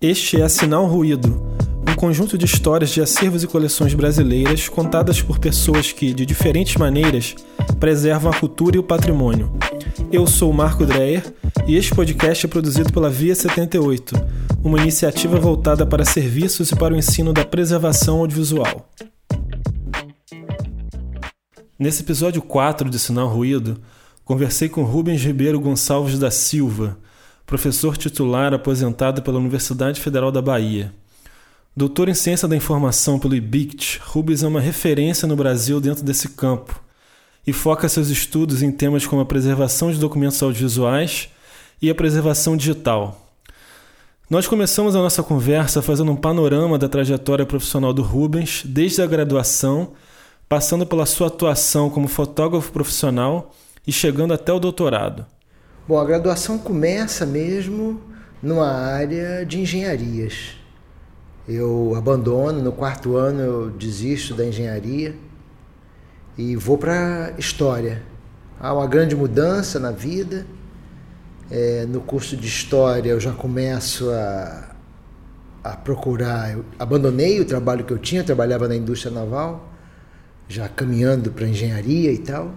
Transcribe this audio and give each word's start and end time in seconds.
Este 0.00 0.40
é 0.40 0.48
Sinal 0.48 0.86
Ruído, 0.86 1.46
um 1.88 1.94
conjunto 1.94 2.36
de 2.36 2.44
histórias 2.44 2.90
de 2.90 3.00
acervos 3.00 3.44
e 3.44 3.46
coleções 3.46 3.94
brasileiras 3.94 4.68
contadas 4.68 5.22
por 5.22 5.38
pessoas 5.38 5.92
que, 5.92 6.12
de 6.12 6.26
diferentes 6.26 6.76
maneiras, 6.76 7.36
preservam 7.78 8.32
a 8.32 8.34
cultura 8.36 8.74
e 8.76 8.78
o 8.80 8.82
patrimônio. 8.82 9.56
Eu 10.10 10.26
sou 10.26 10.52
Marco 10.52 10.84
Dreyer 10.84 11.22
e 11.68 11.76
este 11.76 11.94
podcast 11.94 12.44
é 12.44 12.48
produzido 12.48 12.92
pela 12.92 13.08
Via 13.08 13.34
78, 13.34 14.14
uma 14.64 14.80
iniciativa 14.80 15.38
voltada 15.38 15.86
para 15.86 16.04
serviços 16.04 16.72
e 16.72 16.76
para 16.76 16.94
o 16.94 16.96
ensino 16.96 17.32
da 17.32 17.44
preservação 17.44 18.18
audiovisual. 18.18 18.90
Nesse 21.78 22.02
episódio 22.02 22.42
4 22.42 22.90
de 22.90 22.98
Sinal 22.98 23.28
Ruído, 23.28 23.80
conversei 24.24 24.68
com 24.68 24.84
Rubens 24.84 25.22
Ribeiro 25.22 25.60
Gonçalves 25.60 26.18
da 26.18 26.30
Silva, 26.30 26.98
professor 27.44 27.96
titular 27.96 28.54
aposentado 28.54 29.22
pela 29.22 29.38
Universidade 29.38 30.00
Federal 30.00 30.30
da 30.30 30.40
Bahia. 30.40 30.92
Doutor 31.76 32.08
em 32.08 32.14
Ciência 32.14 32.46
da 32.46 32.56
Informação 32.56 33.18
pelo 33.18 33.34
IBICT, 33.34 34.00
Rubens 34.04 34.42
é 34.42 34.46
uma 34.46 34.60
referência 34.60 35.26
no 35.26 35.34
Brasil 35.34 35.80
dentro 35.80 36.04
desse 36.04 36.28
campo 36.28 36.80
e 37.46 37.52
foca 37.52 37.88
seus 37.88 38.08
estudos 38.08 38.62
em 38.62 38.70
temas 38.70 39.06
como 39.06 39.22
a 39.22 39.26
preservação 39.26 39.90
de 39.90 39.98
documentos 39.98 40.40
audiovisuais 40.42 41.28
e 41.80 41.90
a 41.90 41.94
preservação 41.94 42.56
digital. 42.56 43.18
Nós 44.30 44.46
começamos 44.46 44.94
a 44.94 45.00
nossa 45.00 45.22
conversa 45.22 45.82
fazendo 45.82 46.12
um 46.12 46.16
panorama 46.16 46.78
da 46.78 46.88
trajetória 46.88 47.44
profissional 47.44 47.92
do 47.92 48.02
Rubens, 48.02 48.62
desde 48.64 49.02
a 49.02 49.06
graduação, 49.06 49.92
passando 50.48 50.86
pela 50.86 51.06
sua 51.06 51.26
atuação 51.26 51.90
como 51.90 52.06
fotógrafo 52.06 52.70
profissional 52.70 53.52
e 53.86 53.92
chegando 53.92 54.32
até 54.32 54.52
o 54.52 54.58
doutorado. 54.58 55.26
Bom, 55.86 55.98
a 55.98 56.04
graduação 56.04 56.58
começa 56.58 57.26
mesmo 57.26 58.00
numa 58.42 58.70
área 58.70 59.44
de 59.44 59.60
engenharias. 59.60 60.56
Eu 61.48 61.94
abandono, 61.96 62.62
no 62.62 62.72
quarto 62.72 63.16
ano 63.16 63.40
eu 63.40 63.70
desisto 63.70 64.34
da 64.34 64.46
engenharia 64.46 65.16
e 66.38 66.54
vou 66.54 66.78
para 66.78 67.34
história. 67.36 68.02
Há 68.60 68.72
uma 68.72 68.86
grande 68.86 69.16
mudança 69.16 69.80
na 69.80 69.90
vida. 69.90 70.46
É, 71.50 71.84
no 71.84 72.00
curso 72.00 72.36
de 72.36 72.46
história 72.46 73.10
eu 73.10 73.20
já 73.20 73.32
começo 73.32 74.08
a, 74.10 74.76
a 75.64 75.76
procurar. 75.76 76.52
Eu 76.52 76.64
abandonei 76.78 77.40
o 77.40 77.44
trabalho 77.44 77.84
que 77.84 77.92
eu 77.92 77.98
tinha, 77.98 78.20
eu 78.20 78.24
trabalhava 78.24 78.68
na 78.68 78.76
indústria 78.76 79.12
naval, 79.12 79.68
já 80.48 80.68
caminhando 80.68 81.32
para 81.32 81.48
engenharia 81.48 82.12
e 82.12 82.18
tal 82.18 82.54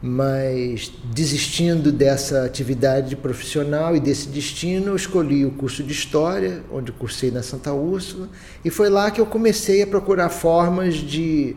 mas 0.00 0.92
desistindo 1.12 1.90
dessa 1.90 2.44
atividade 2.44 3.16
profissional 3.16 3.96
e 3.96 4.00
desse 4.00 4.28
destino, 4.28 4.94
escolhi 4.94 5.44
o 5.44 5.50
curso 5.50 5.82
de 5.82 5.92
História, 5.92 6.62
onde 6.70 6.92
cursei 6.92 7.30
na 7.30 7.42
Santa 7.42 7.72
Úrsula, 7.72 8.28
e 8.64 8.70
foi 8.70 8.88
lá 8.88 9.10
que 9.10 9.20
eu 9.20 9.26
comecei 9.26 9.82
a 9.82 9.86
procurar 9.86 10.28
formas 10.28 10.94
de 10.94 11.56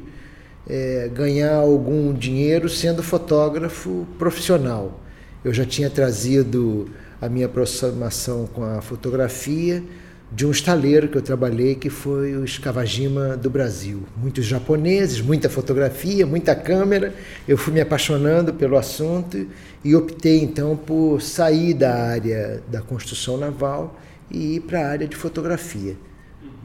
é, 0.68 1.10
ganhar 1.14 1.56
algum 1.56 2.14
dinheiro 2.14 2.68
sendo 2.68 3.04
fotógrafo 3.04 4.08
profissional. 4.18 5.00
Eu 5.44 5.54
já 5.54 5.66
tinha 5.66 5.90
trazido 5.90 6.90
a 7.22 7.30
minha 7.30 7.46
aproximação 7.46 8.48
com 8.48 8.64
a 8.64 8.82
fotografia 8.82 9.84
de 10.32 10.46
um 10.46 10.52
estaleiro 10.52 11.10
que 11.10 11.18
eu 11.18 11.22
trabalhei, 11.22 11.76
que 11.76 11.90
foi 11.90 12.38
o 12.38 12.46
Escavagima 12.46 13.36
do 13.36 13.50
Brasil. 13.50 14.04
Muitos 14.16 14.46
japoneses, 14.46 15.20
muita 15.20 15.50
fotografia, 15.50 16.26
muita 16.26 16.56
câmera. 16.56 17.14
Eu 17.46 17.58
fui 17.58 17.74
me 17.74 17.82
apaixonando 17.82 18.54
pelo 18.54 18.78
assunto 18.78 19.46
e 19.84 19.94
optei 19.94 20.42
então 20.42 20.78
por 20.78 21.22
sair 21.22 21.74
da 21.74 21.94
área 21.94 22.64
da 22.70 22.82
construção 22.82 23.38
naval 23.38 24.00
e 24.30 24.56
ir 24.56 24.62
para 24.62 24.80
a 24.80 24.90
área 24.90 25.08
de 25.08 25.18
fotografia. 25.18 25.98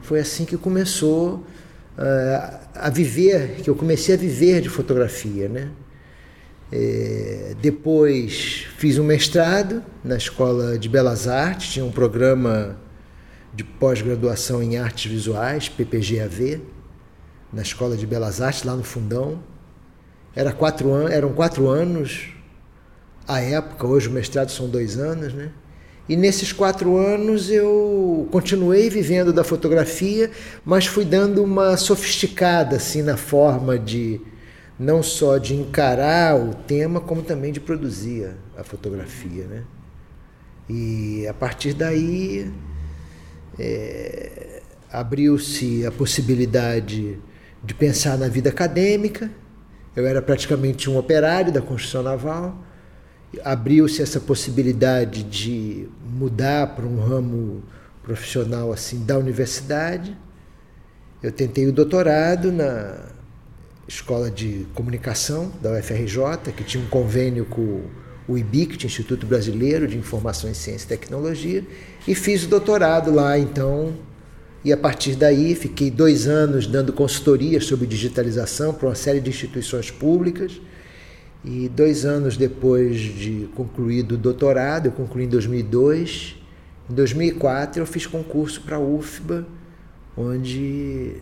Foi 0.01 0.19
assim 0.21 0.45
que 0.45 0.55
começou 0.55 1.43
uh, 1.97 2.57
a 2.73 2.89
viver, 2.89 3.57
que 3.63 3.69
eu 3.69 3.75
comecei 3.75 4.15
a 4.15 4.17
viver 4.17 4.61
de 4.61 4.69
fotografia, 4.69 5.49
né? 5.49 5.69
É, 6.69 7.55
depois 7.61 8.65
fiz 8.77 8.97
um 8.97 9.03
mestrado 9.03 9.81
na 10.03 10.17
Escola 10.17 10.77
de 10.77 10.89
Belas 10.89 11.25
Artes, 11.25 11.69
tinha 11.69 11.85
um 11.85 11.91
programa 11.91 12.77
de 13.53 13.63
pós-graduação 13.63 14.61
em 14.61 14.77
artes 14.77 15.11
visuais, 15.11 15.69
PPGAV, 15.69 16.61
na 17.51 17.61
Escola 17.61 17.95
de 17.95 18.05
Belas 18.05 18.41
Artes, 18.41 18.63
lá 18.63 18.75
no 18.75 18.83
Fundão. 18.83 19.41
Era 20.35 20.51
quatro 20.51 20.93
an 20.93 21.09
eram 21.09 21.33
quatro 21.33 21.67
anos 21.67 22.29
à 23.27 23.41
época, 23.41 23.85
hoje 23.85 24.07
o 24.07 24.11
mestrado 24.11 24.49
são 24.49 24.69
dois 24.69 24.97
anos, 24.97 25.33
né? 25.33 25.51
E 26.07 26.15
nesses 26.15 26.53
quatro 26.53 26.95
anos 26.95 27.49
eu 27.49 28.29
continuei 28.31 28.89
vivendo 28.89 29.33
da 29.33 29.43
fotografia, 29.43 30.31
mas 30.63 30.85
fui 30.85 31.03
dando 31.03 31.43
uma 31.43 31.75
sofisticada 31.75 32.77
assim 32.77 33.01
na 33.01 33.17
forma 33.17 33.77
de 33.77 34.21
não 34.79 35.03
só 35.03 35.37
de 35.37 35.53
encarar 35.53 36.39
o 36.39 36.53
tema, 36.53 37.01
como 37.01 37.21
também 37.23 37.51
de 37.51 37.59
produzir 37.59 38.31
a 38.57 38.63
fotografia, 38.63 39.45
né? 39.45 39.63
E 40.69 41.27
a 41.27 41.33
partir 41.33 41.73
daí 41.73 42.51
é, 43.59 44.61
abriu-se 44.91 45.85
a 45.85 45.91
possibilidade 45.91 47.17
de 47.63 47.73
pensar 47.73 48.17
na 48.17 48.27
vida 48.27 48.49
acadêmica. 48.49 49.29
Eu 49.95 50.05
era 50.05 50.21
praticamente 50.21 50.89
um 50.89 50.97
operário 50.97 51.51
da 51.51 51.61
construção 51.61 52.03
naval. 52.03 52.57
Abriu-se 53.43 54.01
essa 54.01 54.19
possibilidade 54.19 55.23
de 55.23 55.89
mudar 56.03 56.75
para 56.75 56.85
um 56.85 56.99
ramo 56.99 57.63
profissional 58.03 58.71
assim 58.71 59.03
da 59.03 59.17
universidade. 59.17 60.15
Eu 61.21 61.31
tentei 61.31 61.67
o 61.67 61.73
doutorado 61.73 62.51
na 62.51 63.09
Escola 63.87 64.29
de 64.29 64.67
Comunicação 64.73 65.51
da 65.61 65.71
UFRJ, 65.71 66.51
que 66.55 66.63
tinha 66.63 66.83
um 66.83 66.87
convênio 66.87 67.45
com 67.45 67.83
o 68.27 68.37
IBICT, 68.37 68.85
Instituto 68.85 69.25
Brasileiro 69.25 69.87
de 69.87 69.97
Informação 69.97 70.49
em 70.49 70.53
Ciência 70.53 70.85
e 70.85 70.89
Tecnologia, 70.89 71.65
e 72.07 72.15
fiz 72.15 72.43
o 72.45 72.47
doutorado 72.47 73.11
lá, 73.11 73.37
então. 73.37 73.93
E 74.63 74.71
a 74.71 74.77
partir 74.77 75.15
daí 75.15 75.55
fiquei 75.55 75.91
dois 75.91 76.27
anos 76.27 76.65
dando 76.65 76.93
consultoria 76.93 77.59
sobre 77.61 77.85
digitalização 77.85 78.73
para 78.73 78.87
uma 78.87 78.95
série 78.95 79.19
de 79.19 79.29
instituições 79.29 79.91
públicas. 79.91 80.59
E 81.43 81.69
dois 81.69 82.05
anos 82.05 82.35
depois 82.35 82.99
de 82.99 83.49
concluído 83.55 84.13
o 84.13 84.17
doutorado, 84.17 84.87
eu 84.87 84.91
concluí 84.91 85.25
em 85.25 85.29
2002. 85.29 86.35
Em 86.89 86.93
2004 86.93 87.81
eu 87.81 87.85
fiz 87.85 88.05
concurso 88.05 88.61
para 88.61 88.77
a 88.77 88.79
UFBA, 88.79 89.45
onde 90.15 91.17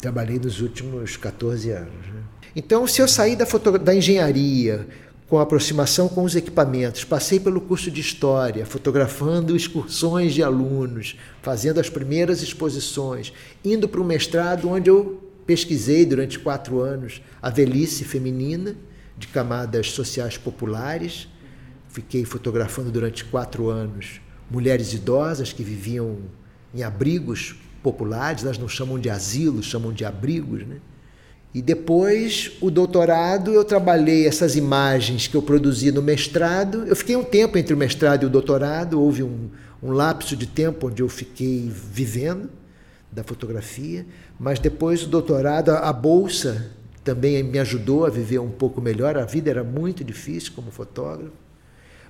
trabalhei 0.00 0.38
nos 0.38 0.60
últimos 0.60 1.16
14 1.16 1.70
anos. 1.70 2.06
Né? 2.12 2.22
Então, 2.56 2.86
se 2.86 3.00
eu 3.00 3.08
sair 3.08 3.36
da, 3.36 3.44
da 3.78 3.94
engenharia 3.94 4.86
com 5.32 5.38
aproximação 5.38 6.10
com 6.10 6.24
os 6.24 6.36
equipamentos. 6.36 7.04
Passei 7.04 7.40
pelo 7.40 7.58
curso 7.58 7.90
de 7.90 8.02
História, 8.02 8.66
fotografando 8.66 9.56
excursões 9.56 10.34
de 10.34 10.42
alunos, 10.42 11.16
fazendo 11.40 11.80
as 11.80 11.88
primeiras 11.88 12.42
exposições, 12.42 13.32
indo 13.64 13.88
para 13.88 14.02
o 14.02 14.04
mestrado, 14.04 14.68
onde 14.68 14.90
eu 14.90 15.26
pesquisei 15.46 16.04
durante 16.04 16.38
quatro 16.38 16.80
anos 16.80 17.22
a 17.40 17.48
velhice 17.48 18.04
feminina 18.04 18.76
de 19.16 19.26
camadas 19.26 19.92
sociais 19.92 20.36
populares. 20.36 21.28
Fiquei 21.88 22.26
fotografando 22.26 22.90
durante 22.90 23.24
quatro 23.24 23.70
anos 23.70 24.20
mulheres 24.50 24.92
idosas 24.92 25.50
que 25.50 25.62
viviam 25.62 26.18
em 26.74 26.82
abrigos 26.82 27.56
populares, 27.82 28.44
elas 28.44 28.58
não 28.58 28.68
chamam 28.68 28.98
de 28.98 29.08
asilos, 29.08 29.64
chamam 29.64 29.94
de 29.94 30.04
abrigos, 30.04 30.66
né? 30.66 30.76
E 31.54 31.60
depois, 31.60 32.52
o 32.62 32.70
doutorado, 32.70 33.52
eu 33.52 33.62
trabalhei 33.62 34.26
essas 34.26 34.56
imagens 34.56 35.26
que 35.26 35.36
eu 35.36 35.42
produzi 35.42 35.92
no 35.92 36.00
mestrado. 36.00 36.84
Eu 36.86 36.96
fiquei 36.96 37.14
um 37.14 37.24
tempo 37.24 37.58
entre 37.58 37.74
o 37.74 37.76
mestrado 37.76 38.22
e 38.22 38.26
o 38.26 38.30
doutorado, 38.30 39.00
houve 39.00 39.22
um, 39.22 39.50
um 39.82 39.90
lapso 39.90 40.34
de 40.34 40.46
tempo 40.46 40.88
onde 40.88 41.02
eu 41.02 41.08
fiquei 41.10 41.70
vivendo 41.70 42.48
da 43.10 43.22
fotografia, 43.22 44.06
mas 44.40 44.58
depois 44.58 45.02
o 45.02 45.08
doutorado, 45.08 45.70
a, 45.70 45.90
a 45.90 45.92
bolsa 45.92 46.70
também 47.04 47.42
me 47.42 47.58
ajudou 47.58 48.06
a 48.06 48.10
viver 48.10 48.38
um 48.38 48.50
pouco 48.50 48.80
melhor. 48.80 49.18
A 49.18 49.26
vida 49.26 49.50
era 49.50 49.62
muito 49.62 50.02
difícil 50.02 50.52
como 50.54 50.70
fotógrafo. 50.70 51.32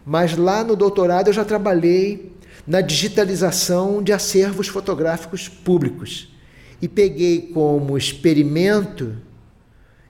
Mas 0.06 0.36
lá 0.36 0.62
no 0.62 0.76
doutorado 0.76 1.28
eu 1.28 1.32
já 1.32 1.44
trabalhei 1.44 2.32
na 2.64 2.80
digitalização 2.80 4.00
de 4.02 4.12
acervos 4.12 4.68
fotográficos 4.68 5.48
públicos 5.48 6.32
e 6.80 6.88
peguei 6.88 7.50
como 7.52 7.96
experimento 7.96 9.16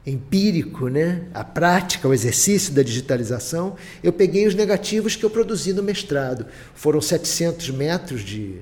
empírico, 0.04 0.88
né, 0.88 1.26
a 1.32 1.44
prática, 1.44 2.08
o 2.08 2.14
exercício 2.14 2.72
da 2.74 2.82
digitalização, 2.82 3.76
eu 4.02 4.12
peguei 4.12 4.46
os 4.46 4.54
negativos 4.54 5.14
que 5.14 5.24
eu 5.24 5.30
produzi 5.30 5.72
no 5.72 5.82
mestrado. 5.82 6.46
Foram 6.74 7.00
700 7.00 7.70
metros 7.70 8.22
de, 8.22 8.56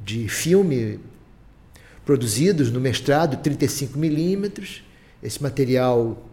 de 0.00 0.28
filme 0.28 1.00
produzidos 2.04 2.70
no 2.70 2.80
mestrado, 2.80 3.36
35 3.38 3.98
milímetros. 3.98 4.84
Esse 5.22 5.42
material 5.42 6.26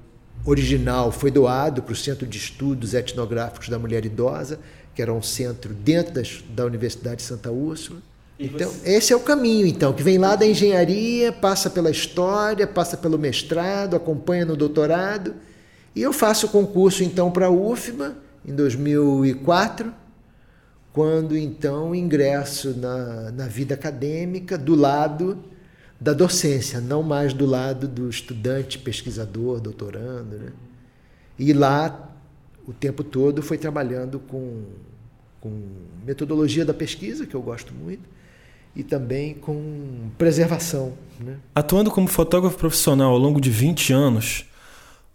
original 0.46 1.12
foi 1.12 1.32
doado 1.32 1.82
para 1.82 1.94
o 1.94 1.96
Centro 1.96 2.28
de 2.28 2.38
Estudos 2.38 2.94
Etnográficos 2.94 3.68
da 3.68 3.80
Mulher 3.80 4.06
Idosa, 4.06 4.60
que 4.94 5.02
era 5.02 5.12
um 5.12 5.22
centro 5.22 5.74
dentro 5.74 6.14
das, 6.14 6.44
da 6.50 6.66
Universidade 6.66 7.18
de 7.18 7.24
Santa 7.24 7.52
Úrsula. 7.52 8.00
Então, 8.38 8.74
esse 8.84 9.14
é 9.14 9.16
o 9.16 9.22
caminho, 9.22 9.66
então, 9.66 9.94
que 9.94 10.04
vem 10.04 10.18
lá 10.18 10.36
da 10.36 10.46
engenharia, 10.46 11.32
passa 11.32 11.70
pela 11.70 11.90
história, 11.90 12.68
passa 12.68 12.98
pelo 12.98 13.18
mestrado, 13.18 13.96
acompanha 13.96 14.46
no 14.46 14.58
doutorado. 14.58 15.36
E 15.96 16.02
eu 16.02 16.12
faço 16.12 16.48
o 16.48 16.50
concurso, 16.50 17.02
então, 17.04 17.32
para 17.32 17.46
a 17.46 17.50
UFMA, 17.50 18.18
em 18.46 18.54
2004, 18.54 19.94
quando, 20.92 21.38
então, 21.38 21.96
ingresso 21.96 22.76
na, 22.78 23.32
na 23.32 23.48
vida 23.48 23.74
acadêmica 23.74 24.58
do 24.58 24.76
lado 24.76 25.42
da 26.00 26.12
docência, 26.12 26.82
não 26.82 27.02
mais 27.02 27.34
do 27.34 27.46
lado 27.46 27.88
do 27.88 28.10
estudante, 28.10 28.78
pesquisador, 28.78 29.62
doutorando. 29.62 30.38
Né? 30.38 30.52
E 31.40 31.54
lá, 31.54 32.14
o 32.68 32.74
tempo 32.74 33.04
todo, 33.04 33.42
foi 33.42 33.58
trabalhando 33.58 34.20
com, 34.20 34.64
com 35.40 35.62
metodologia 36.06 36.66
da 36.66 36.74
pesquisa, 36.74 37.26
que 37.26 37.34
eu 37.34 37.42
gosto 37.42 37.74
muito, 37.74 38.08
e 38.76 38.84
também 38.84 39.34
com 39.34 40.10
preservação. 40.18 40.94
Né? 41.20 41.38
Atuando 41.54 41.90
como 41.90 42.08
fotógrafo 42.08 42.58
profissional 42.58 43.12
ao 43.12 43.18
longo 43.18 43.40
de 43.40 43.50
20 43.50 43.94
anos, 43.94 44.46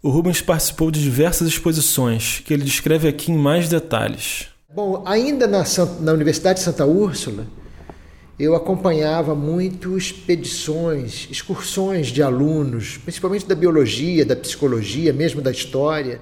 o 0.01 0.09
Rubens 0.09 0.41
participou 0.41 0.89
de 0.89 1.01
diversas 1.01 1.47
exposições 1.47 2.41
que 2.43 2.53
ele 2.53 2.63
descreve 2.63 3.07
aqui 3.07 3.31
em 3.31 3.37
mais 3.37 3.69
detalhes. 3.69 4.47
Bom, 4.73 5.03
ainda 5.05 5.45
na, 5.47 5.63
na 5.99 6.13
Universidade 6.13 6.59
de 6.59 6.65
Santa 6.65 6.85
Úrsula, 6.85 7.45
eu 8.39 8.55
acompanhava 8.55 9.35
muito 9.35 9.95
expedições, 9.95 11.27
excursões 11.29 12.07
de 12.07 12.23
alunos, 12.23 12.97
principalmente 12.97 13.45
da 13.45 13.53
biologia, 13.53 14.25
da 14.25 14.35
psicologia, 14.35 15.13
mesmo 15.13 15.41
da 15.41 15.51
história. 15.51 16.19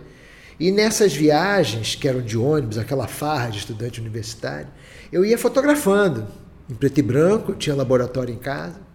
E 0.59 0.71
nessas 0.71 1.13
viagens, 1.13 1.95
que 1.95 2.07
eram 2.07 2.21
de 2.21 2.37
ônibus, 2.37 2.77
aquela 2.77 3.07
farra 3.07 3.49
de 3.49 3.59
estudante 3.59 4.01
universitário, 4.01 4.67
eu 5.13 5.23
ia 5.23 5.37
fotografando 5.37 6.27
em 6.69 6.73
preto 6.73 6.99
e 6.99 7.01
branco, 7.01 7.53
tinha 7.53 7.75
laboratório 7.75 8.33
em 8.33 8.37
casa. 8.37 8.89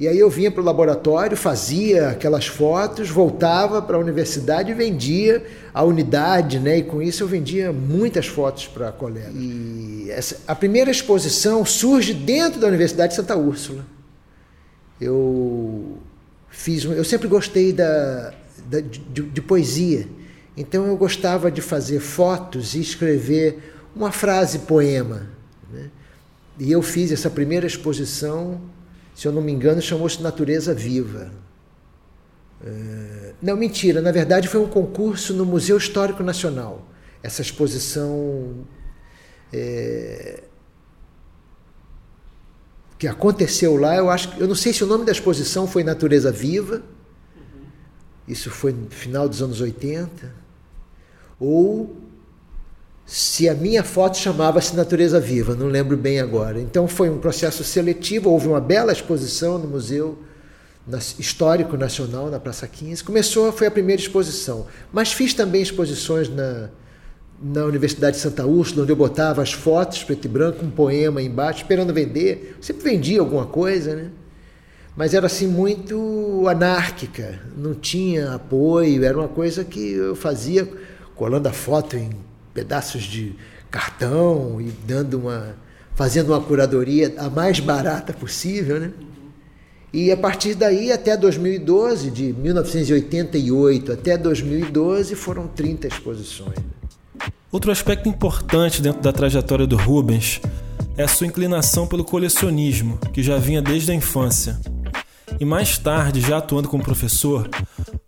E 0.00 0.06
aí 0.06 0.16
eu 0.16 0.30
vinha 0.30 0.48
para 0.48 0.62
o 0.62 0.64
laboratório, 0.64 1.36
fazia 1.36 2.10
aquelas 2.10 2.46
fotos, 2.46 3.10
voltava 3.10 3.82
para 3.82 3.96
a 3.96 4.00
universidade 4.00 4.70
e 4.70 4.74
vendia 4.74 5.44
a 5.74 5.82
unidade, 5.82 6.60
né? 6.60 6.78
E 6.78 6.82
com 6.84 7.02
isso 7.02 7.24
eu 7.24 7.26
vendia 7.26 7.72
muitas 7.72 8.28
fotos 8.28 8.68
para 8.68 8.92
colegas. 8.92 9.34
E 9.34 10.06
essa, 10.08 10.36
a 10.46 10.54
primeira 10.54 10.88
exposição 10.88 11.66
surge 11.66 12.14
dentro 12.14 12.60
da 12.60 12.68
Universidade 12.68 13.10
de 13.10 13.16
Santa 13.16 13.36
Úrsula. 13.36 13.84
Eu 15.00 15.98
fiz, 16.48 16.84
eu 16.84 17.04
sempre 17.04 17.26
gostei 17.26 17.72
da, 17.72 18.32
da 18.66 18.80
de, 18.80 19.22
de 19.22 19.42
poesia, 19.42 20.06
então 20.56 20.86
eu 20.86 20.96
gostava 20.96 21.50
de 21.50 21.60
fazer 21.60 21.98
fotos 21.98 22.74
e 22.74 22.80
escrever 22.80 23.74
uma 23.96 24.12
frase 24.12 24.60
poema. 24.60 25.37
E 26.58 26.72
eu 26.72 26.82
fiz 26.82 27.12
essa 27.12 27.30
primeira 27.30 27.66
exposição 27.66 28.60
se 29.18 29.26
eu 29.26 29.32
não 29.32 29.42
me 29.42 29.50
engano, 29.50 29.82
chamou-se 29.82 30.22
Natureza 30.22 30.72
Viva. 30.72 31.32
É... 32.64 33.34
Não, 33.42 33.56
mentira, 33.56 34.00
na 34.00 34.12
verdade 34.12 34.46
foi 34.46 34.60
um 34.60 34.68
concurso 34.68 35.34
no 35.34 35.44
Museu 35.44 35.76
Histórico 35.76 36.22
Nacional. 36.22 36.86
Essa 37.20 37.42
exposição 37.42 38.64
é... 39.52 40.44
que 42.96 43.08
aconteceu 43.08 43.74
lá, 43.76 43.96
eu 43.96 44.08
acho, 44.08 44.32
eu 44.38 44.46
não 44.46 44.54
sei 44.54 44.72
se 44.72 44.84
o 44.84 44.86
nome 44.86 45.04
da 45.04 45.10
exposição 45.10 45.66
foi 45.66 45.82
Natureza 45.82 46.30
Viva. 46.30 46.80
Isso 48.28 48.52
foi 48.52 48.70
no 48.70 48.88
final 48.88 49.28
dos 49.28 49.42
anos 49.42 49.60
80. 49.60 50.32
Ou 51.40 51.96
se 53.08 53.48
a 53.48 53.54
minha 53.54 53.82
foto 53.82 54.18
chamava-se 54.18 54.76
Natureza 54.76 55.18
Viva, 55.18 55.54
não 55.54 55.66
lembro 55.66 55.96
bem 55.96 56.20
agora. 56.20 56.60
Então 56.60 56.86
foi 56.86 57.08
um 57.08 57.16
processo 57.16 57.64
seletivo, 57.64 58.28
houve 58.28 58.46
uma 58.46 58.60
bela 58.60 58.92
exposição 58.92 59.56
no 59.56 59.66
Museu 59.66 60.18
Histórico 61.18 61.74
Nacional, 61.78 62.28
na 62.28 62.38
Praça 62.38 62.68
15. 62.68 63.02
Começou, 63.02 63.50
foi 63.50 63.66
a 63.66 63.70
primeira 63.70 64.02
exposição. 64.02 64.66
Mas 64.92 65.10
fiz 65.10 65.32
também 65.32 65.62
exposições 65.62 66.28
na, 66.28 66.68
na 67.42 67.64
Universidade 67.64 68.16
de 68.16 68.22
Santa 68.22 68.44
Úrsula, 68.44 68.82
onde 68.82 68.92
eu 68.92 68.96
botava 68.96 69.40
as 69.40 69.54
fotos 69.54 70.04
preto 70.04 70.26
e 70.26 70.28
branco, 70.28 70.62
um 70.62 70.70
poema 70.70 71.22
embaixo, 71.22 71.62
esperando 71.62 71.94
vender. 71.94 72.58
Sempre 72.60 72.90
vendia 72.90 73.20
alguma 73.20 73.46
coisa, 73.46 73.96
né? 73.96 74.10
Mas 74.94 75.14
era 75.14 75.24
assim 75.24 75.46
muito 75.46 76.44
anárquica, 76.46 77.40
não 77.56 77.72
tinha 77.72 78.34
apoio, 78.34 79.02
era 79.02 79.16
uma 79.16 79.28
coisa 79.28 79.64
que 79.64 79.92
eu 79.92 80.14
fazia 80.14 80.68
colando 81.14 81.48
a 81.48 81.52
foto 81.52 81.96
em 81.96 82.27
pedaços 82.58 83.04
de 83.04 83.36
cartão 83.70 84.60
e 84.60 84.72
dando 84.84 85.20
uma 85.20 85.54
fazendo 85.94 86.28
uma 86.28 86.40
curadoria 86.40 87.14
a 87.18 87.28
mais 87.28 87.60
barata 87.60 88.12
possível, 88.12 88.80
né? 88.80 88.92
E 89.92 90.12
a 90.12 90.16
partir 90.16 90.54
daí 90.54 90.92
até 90.92 91.16
2012, 91.16 92.10
de 92.10 92.32
1988 92.32 93.92
até 93.92 94.16
2012, 94.18 95.14
foram 95.14 95.46
30 95.48 95.88
exposições. 95.88 96.58
Outro 97.50 97.72
aspecto 97.72 98.08
importante 98.08 98.82
dentro 98.82 99.00
da 99.00 99.12
trajetória 99.12 99.66
do 99.66 99.76
Rubens 99.76 100.40
é 100.96 101.04
a 101.04 101.08
sua 101.08 101.26
inclinação 101.26 101.86
pelo 101.86 102.04
colecionismo, 102.04 102.98
que 103.12 103.22
já 103.22 103.38
vinha 103.38 103.62
desde 103.62 103.90
a 103.90 103.94
infância. 103.94 104.60
E 105.40 105.44
mais 105.44 105.78
tarde, 105.78 106.20
já 106.20 106.38
atuando 106.38 106.68
como 106.68 106.82
professor, 106.82 107.48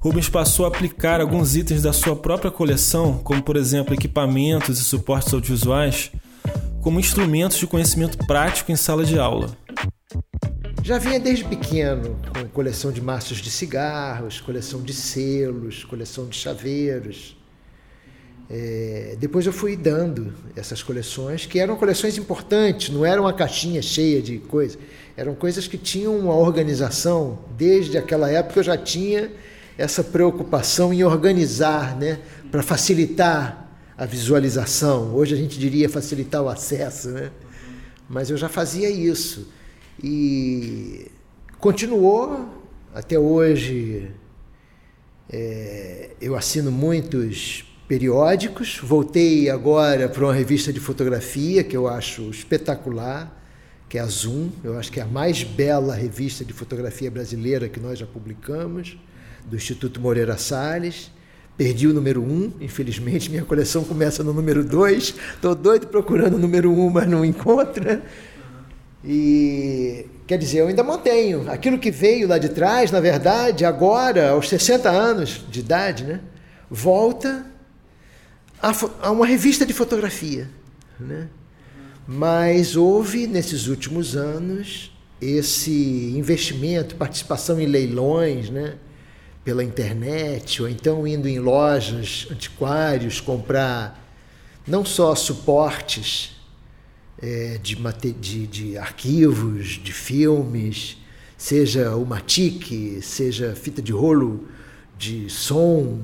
Rubens 0.02 0.30
passou 0.30 0.64
a 0.64 0.68
aplicar 0.68 1.20
alguns 1.20 1.54
itens 1.54 1.82
da 1.82 1.92
sua 1.92 2.16
própria 2.16 2.50
coleção, 2.50 3.18
como 3.18 3.42
por 3.42 3.54
exemplo 3.54 3.92
equipamentos 3.92 4.78
e 4.78 4.82
suportes 4.82 5.34
audiovisuais, 5.34 6.10
como 6.80 6.98
instrumentos 6.98 7.58
de 7.58 7.66
conhecimento 7.66 8.16
prático 8.26 8.72
em 8.72 8.76
sala 8.76 9.04
de 9.04 9.18
aula. 9.18 9.54
Já 10.82 10.96
vinha 10.96 11.20
desde 11.20 11.44
pequeno 11.44 12.16
com 12.32 12.48
coleção 12.48 12.90
de 12.90 13.02
maços 13.02 13.42
de 13.42 13.50
cigarros, 13.50 14.40
coleção 14.40 14.80
de 14.80 14.94
selos, 14.94 15.84
coleção 15.84 16.26
de 16.26 16.34
chaveiros. 16.34 17.36
É, 18.48 19.16
depois 19.20 19.44
eu 19.44 19.52
fui 19.52 19.76
dando 19.76 20.32
essas 20.56 20.82
coleções, 20.82 21.44
que 21.44 21.60
eram 21.60 21.76
coleções 21.76 22.16
importantes, 22.16 22.88
não 22.88 23.04
era 23.04 23.20
uma 23.20 23.34
caixinha 23.34 23.82
cheia 23.82 24.22
de 24.22 24.38
coisas. 24.38 24.78
Eram 25.14 25.34
coisas 25.34 25.68
que 25.68 25.76
tinham 25.76 26.18
uma 26.18 26.34
organização. 26.34 27.40
Desde 27.54 27.98
aquela 27.98 28.30
época 28.30 28.60
eu 28.60 28.64
já 28.64 28.78
tinha 28.78 29.30
essa 29.80 30.04
preocupação 30.04 30.92
em 30.92 31.02
organizar, 31.02 31.96
né, 31.96 32.20
para 32.50 32.62
facilitar 32.62 33.66
a 33.96 34.04
visualização. 34.04 35.14
Hoje 35.14 35.34
a 35.34 35.38
gente 35.38 35.58
diria 35.58 35.88
facilitar 35.88 36.42
o 36.42 36.50
acesso, 36.50 37.08
né? 37.08 37.30
Mas 38.06 38.28
eu 38.28 38.36
já 38.36 38.48
fazia 38.48 38.90
isso. 38.90 39.48
E 40.02 41.10
continuou 41.58 42.46
até 42.94 43.18
hoje. 43.18 44.10
É, 45.32 46.10
eu 46.20 46.36
assino 46.36 46.70
muitos 46.70 47.64
periódicos. 47.88 48.80
Voltei 48.82 49.48
agora 49.48 50.10
para 50.10 50.24
uma 50.24 50.34
revista 50.34 50.72
de 50.72 50.80
fotografia 50.80 51.64
que 51.64 51.76
eu 51.76 51.88
acho 51.88 52.28
espetacular, 52.28 53.34
que 53.88 53.96
é 53.96 54.02
a 54.02 54.06
Zoom. 54.06 54.50
Eu 54.62 54.78
acho 54.78 54.92
que 54.92 55.00
é 55.00 55.04
a 55.04 55.06
mais 55.06 55.42
bela 55.42 55.94
revista 55.94 56.44
de 56.44 56.52
fotografia 56.52 57.10
brasileira 57.10 57.66
que 57.66 57.80
nós 57.80 57.98
já 57.98 58.06
publicamos, 58.06 58.98
do 59.50 59.56
Instituto 59.56 60.00
Moreira 60.00 60.38
Salles. 60.38 61.10
Perdi 61.56 61.88
o 61.88 61.92
número 61.92 62.22
um, 62.22 62.50
infelizmente, 62.60 63.28
minha 63.28 63.44
coleção 63.44 63.84
começa 63.84 64.22
no 64.24 64.32
número 64.32 64.64
dois. 64.64 65.14
Estou 65.34 65.54
doido 65.54 65.88
procurando 65.88 66.36
o 66.36 66.38
número 66.38 66.72
um, 66.72 66.88
mas 66.88 67.06
não 67.06 67.22
encontro. 67.22 68.00
E 69.04 70.06
quer 70.26 70.38
dizer, 70.38 70.60
eu 70.60 70.68
ainda 70.68 70.82
mantenho. 70.82 71.50
Aquilo 71.50 71.78
que 71.78 71.90
veio 71.90 72.28
lá 72.28 72.38
de 72.38 72.48
trás, 72.50 72.90
na 72.90 73.00
verdade, 73.00 73.64
agora, 73.64 74.30
aos 74.30 74.48
60 74.48 74.88
anos 74.88 75.44
de 75.50 75.60
idade, 75.60 76.04
né? 76.04 76.20
volta 76.70 77.44
a, 78.62 79.10
uma 79.10 79.26
revista 79.26 79.66
de 79.66 79.74
fotografia. 79.74 80.48
Né? 80.98 81.28
Mas 82.06 82.76
houve, 82.76 83.26
nesses 83.26 83.66
últimos 83.66 84.16
anos, 84.16 84.96
esse 85.20 86.14
investimento, 86.16 86.94
participação 86.94 87.60
em 87.60 87.66
leilões, 87.66 88.48
né? 88.48 88.74
Pela 89.44 89.64
internet, 89.64 90.62
ou 90.62 90.68
então 90.68 91.06
indo 91.06 91.28
em 91.28 91.38
lojas, 91.38 92.26
antiquários, 92.30 93.20
comprar 93.20 93.98
não 94.66 94.84
só 94.84 95.14
suportes 95.14 96.36
é, 97.20 97.58
de, 97.62 97.76
de, 98.20 98.46
de, 98.46 98.78
arquivos, 98.78 99.80
de 99.82 99.92
filmes, 99.92 100.96
seja 101.36 101.96
o 101.96 102.04
Matic, 102.04 103.00
seja 103.02 103.54
fita 103.54 103.80
de 103.82 103.92
rolo 103.92 104.48
de 104.98 105.28
som, 105.30 106.02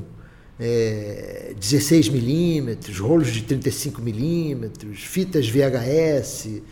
é, 0.58 1.54
16 1.58 2.08
milímetros, 2.08 2.98
rolos 2.98 3.30
de 3.30 3.42
35 3.42 4.00
milímetros, 4.00 5.00
fitas 5.00 5.48
VHS, 5.48 6.62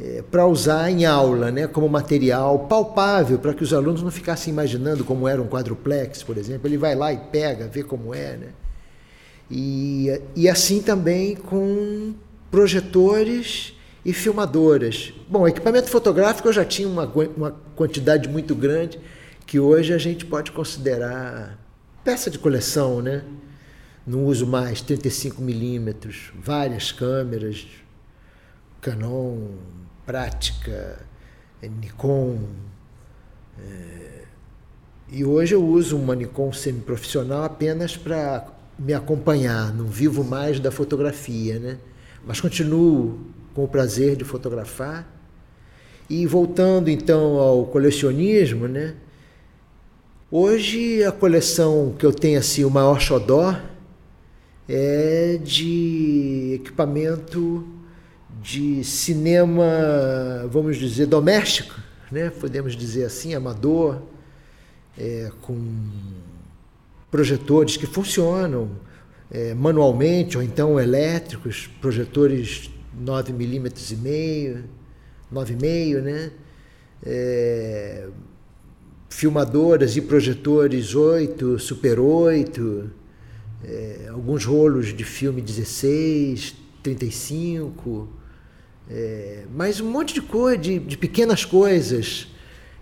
é, 0.00 0.22
para 0.22 0.46
usar 0.46 0.90
em 0.90 1.04
aula, 1.04 1.50
né, 1.50 1.66
como 1.66 1.88
material 1.88 2.60
palpável, 2.60 3.38
para 3.38 3.54
que 3.54 3.62
os 3.62 3.72
alunos 3.72 4.02
não 4.02 4.10
ficassem 4.10 4.52
imaginando 4.52 5.04
como 5.04 5.28
era 5.28 5.40
um 5.40 5.46
quadruplex, 5.46 6.22
por 6.22 6.36
exemplo. 6.36 6.68
Ele 6.68 6.78
vai 6.78 6.94
lá 6.94 7.12
e 7.12 7.18
pega, 7.18 7.68
vê 7.68 7.82
como 7.82 8.14
é. 8.14 8.36
Né? 8.36 8.48
E, 9.50 10.20
e 10.34 10.48
assim 10.48 10.80
também 10.80 11.36
com 11.36 12.14
projetores 12.50 13.74
e 14.04 14.12
filmadoras. 14.12 15.12
Bom, 15.28 15.46
equipamento 15.46 15.88
fotográfico 15.88 16.48
eu 16.48 16.52
já 16.52 16.64
tinha 16.64 16.88
uma, 16.88 17.10
uma 17.36 17.54
quantidade 17.76 18.28
muito 18.28 18.54
grande 18.54 18.98
que 19.46 19.60
hoje 19.60 19.92
a 19.92 19.98
gente 19.98 20.24
pode 20.24 20.50
considerar 20.52 21.58
peça 22.02 22.30
de 22.30 22.38
coleção, 22.38 23.00
né? 23.00 23.22
Não 24.06 24.24
uso 24.24 24.46
mais 24.46 24.80
35 24.80 25.40
milímetros, 25.40 26.32
várias 26.34 26.90
câmeras, 26.90 27.66
Canon, 28.82 29.38
Prática, 30.04 30.98
Nikon. 31.62 32.36
É, 33.56 34.24
e 35.08 35.24
hoje 35.24 35.54
eu 35.54 35.64
uso 35.64 35.96
uma 35.96 36.16
Nikon 36.16 36.52
semiprofissional 36.52 37.44
apenas 37.44 37.96
para 37.96 38.48
me 38.76 38.92
acompanhar, 38.92 39.72
não 39.72 39.86
vivo 39.86 40.24
mais 40.24 40.58
da 40.58 40.72
fotografia, 40.72 41.60
né? 41.60 41.78
Mas 42.26 42.40
continuo 42.40 43.20
com 43.54 43.62
o 43.62 43.68
prazer 43.68 44.16
de 44.16 44.24
fotografar. 44.24 45.08
E 46.10 46.26
voltando 46.26 46.90
então 46.90 47.36
ao 47.36 47.64
colecionismo, 47.66 48.66
né? 48.66 48.96
Hoje 50.28 51.04
a 51.04 51.12
coleção 51.12 51.94
que 51.96 52.04
eu 52.04 52.12
tenho 52.12 52.40
assim, 52.40 52.64
o 52.64 52.70
maior 52.70 53.00
xodó 53.00 53.56
é 54.68 55.38
de 55.40 56.58
equipamento 56.60 57.81
de 58.40 58.82
cinema, 58.84 59.64
vamos 60.50 60.76
dizer, 60.76 61.06
doméstico, 61.06 61.80
né? 62.10 62.30
podemos 62.30 62.74
dizer 62.74 63.04
assim, 63.04 63.34
amador, 63.34 64.02
é, 64.98 65.30
com 65.42 65.56
projetores 67.10 67.76
que 67.76 67.86
funcionam 67.86 68.70
é, 69.30 69.54
manualmente 69.54 70.36
ou 70.36 70.42
então 70.42 70.78
elétricos, 70.78 71.68
projetores 71.80 72.70
9 72.98 73.32
milímetros 73.32 73.90
e 73.90 73.96
meio, 73.96 74.64
9,5, 75.32 76.00
né? 76.02 76.30
É, 77.04 78.08
filmadoras 79.08 79.96
e 79.96 80.00
projetores 80.00 80.94
8, 80.94 81.58
Super 81.58 81.98
8, 81.98 82.90
é, 83.64 84.08
alguns 84.10 84.44
rolos 84.44 84.94
de 84.94 85.04
filme 85.04 85.40
16, 85.40 86.54
35, 86.82 88.08
é, 88.90 89.44
mas 89.54 89.80
um 89.80 89.90
monte 89.90 90.14
de 90.14 90.20
coisa, 90.20 90.58
de, 90.58 90.78
de 90.78 90.96
pequenas 90.96 91.44
coisas 91.44 92.28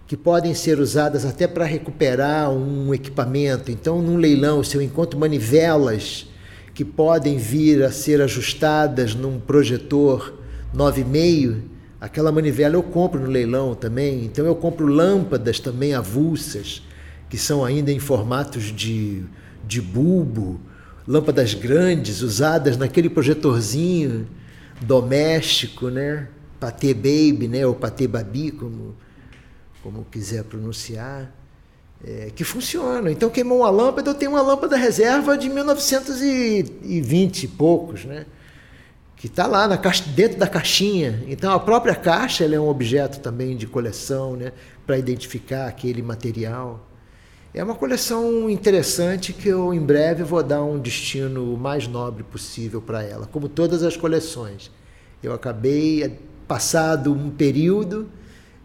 que 0.06 0.16
podem 0.16 0.54
ser 0.54 0.80
usadas 0.80 1.24
até 1.24 1.46
para 1.46 1.64
recuperar 1.64 2.50
um 2.50 2.92
equipamento. 2.92 3.70
Então, 3.70 4.02
num 4.02 4.16
leilão, 4.16 4.64
se 4.64 4.76
eu 4.76 4.82
encontro 4.82 5.18
manivelas 5.18 6.26
que 6.74 6.84
podem 6.84 7.38
vir 7.38 7.82
a 7.84 7.92
ser 7.92 8.20
ajustadas 8.20 9.14
num 9.14 9.38
projetor 9.38 10.34
9,5, 10.74 11.60
aquela 12.00 12.32
manivela 12.32 12.74
eu 12.74 12.82
compro 12.82 13.20
no 13.20 13.28
leilão 13.28 13.74
também. 13.74 14.24
Então 14.24 14.46
eu 14.46 14.54
compro 14.56 14.86
lâmpadas 14.86 15.60
também 15.60 15.94
avulsas, 15.94 16.82
que 17.28 17.36
são 17.38 17.64
ainda 17.64 17.92
em 17.92 17.98
formatos 17.98 18.64
de, 18.74 19.22
de 19.64 19.80
bulbo, 19.80 20.60
lâmpadas 21.06 21.54
grandes 21.54 22.22
usadas 22.22 22.76
naquele 22.76 23.08
projetorzinho 23.08 24.26
doméstico, 24.80 25.88
né? 25.88 26.28
Patê 26.58 26.94
Baby, 26.94 27.48
né? 27.48 27.66
Ou 27.66 27.74
Patê 27.74 28.06
Babi, 28.06 28.50
como, 28.50 28.96
como 29.82 30.04
quiser 30.10 30.44
pronunciar 30.44 31.32
é, 32.04 32.30
que 32.34 32.44
funcionam. 32.44 33.10
Então 33.10 33.28
queimou 33.30 33.58
uma 33.58 33.70
lâmpada, 33.70 34.10
eu 34.10 34.14
tenho 34.14 34.32
uma 34.32 34.42
lâmpada 34.42 34.76
reserva 34.76 35.36
de 35.36 35.48
1920 35.48 37.44
e 37.44 37.48
poucos, 37.48 38.04
né? 38.04 38.26
que 39.16 39.26
está 39.26 39.46
lá 39.46 39.68
na 39.68 39.76
caixa, 39.76 40.04
dentro 40.08 40.38
da 40.38 40.46
caixinha. 40.46 41.22
Então 41.28 41.52
a 41.52 41.60
própria 41.60 41.94
caixa 41.94 42.44
é 42.44 42.58
um 42.58 42.68
objeto 42.68 43.20
também 43.20 43.54
de 43.56 43.66
coleção, 43.66 44.34
né? 44.34 44.52
para 44.86 44.98
identificar 44.98 45.66
aquele 45.66 46.00
material. 46.00 46.89
É 47.52 47.64
uma 47.64 47.74
coleção 47.74 48.48
interessante 48.48 49.32
que 49.32 49.48
eu 49.48 49.74
em 49.74 49.80
breve 49.80 50.22
vou 50.22 50.40
dar 50.40 50.62
um 50.62 50.78
destino 50.78 51.56
mais 51.56 51.88
nobre 51.88 52.22
possível 52.22 52.80
para 52.80 53.02
ela, 53.02 53.26
como 53.26 53.48
todas 53.48 53.82
as 53.82 53.96
coleções. 53.96 54.70
Eu 55.20 55.32
acabei 55.32 56.16
passado 56.46 57.12
um 57.12 57.28
período 57.28 58.08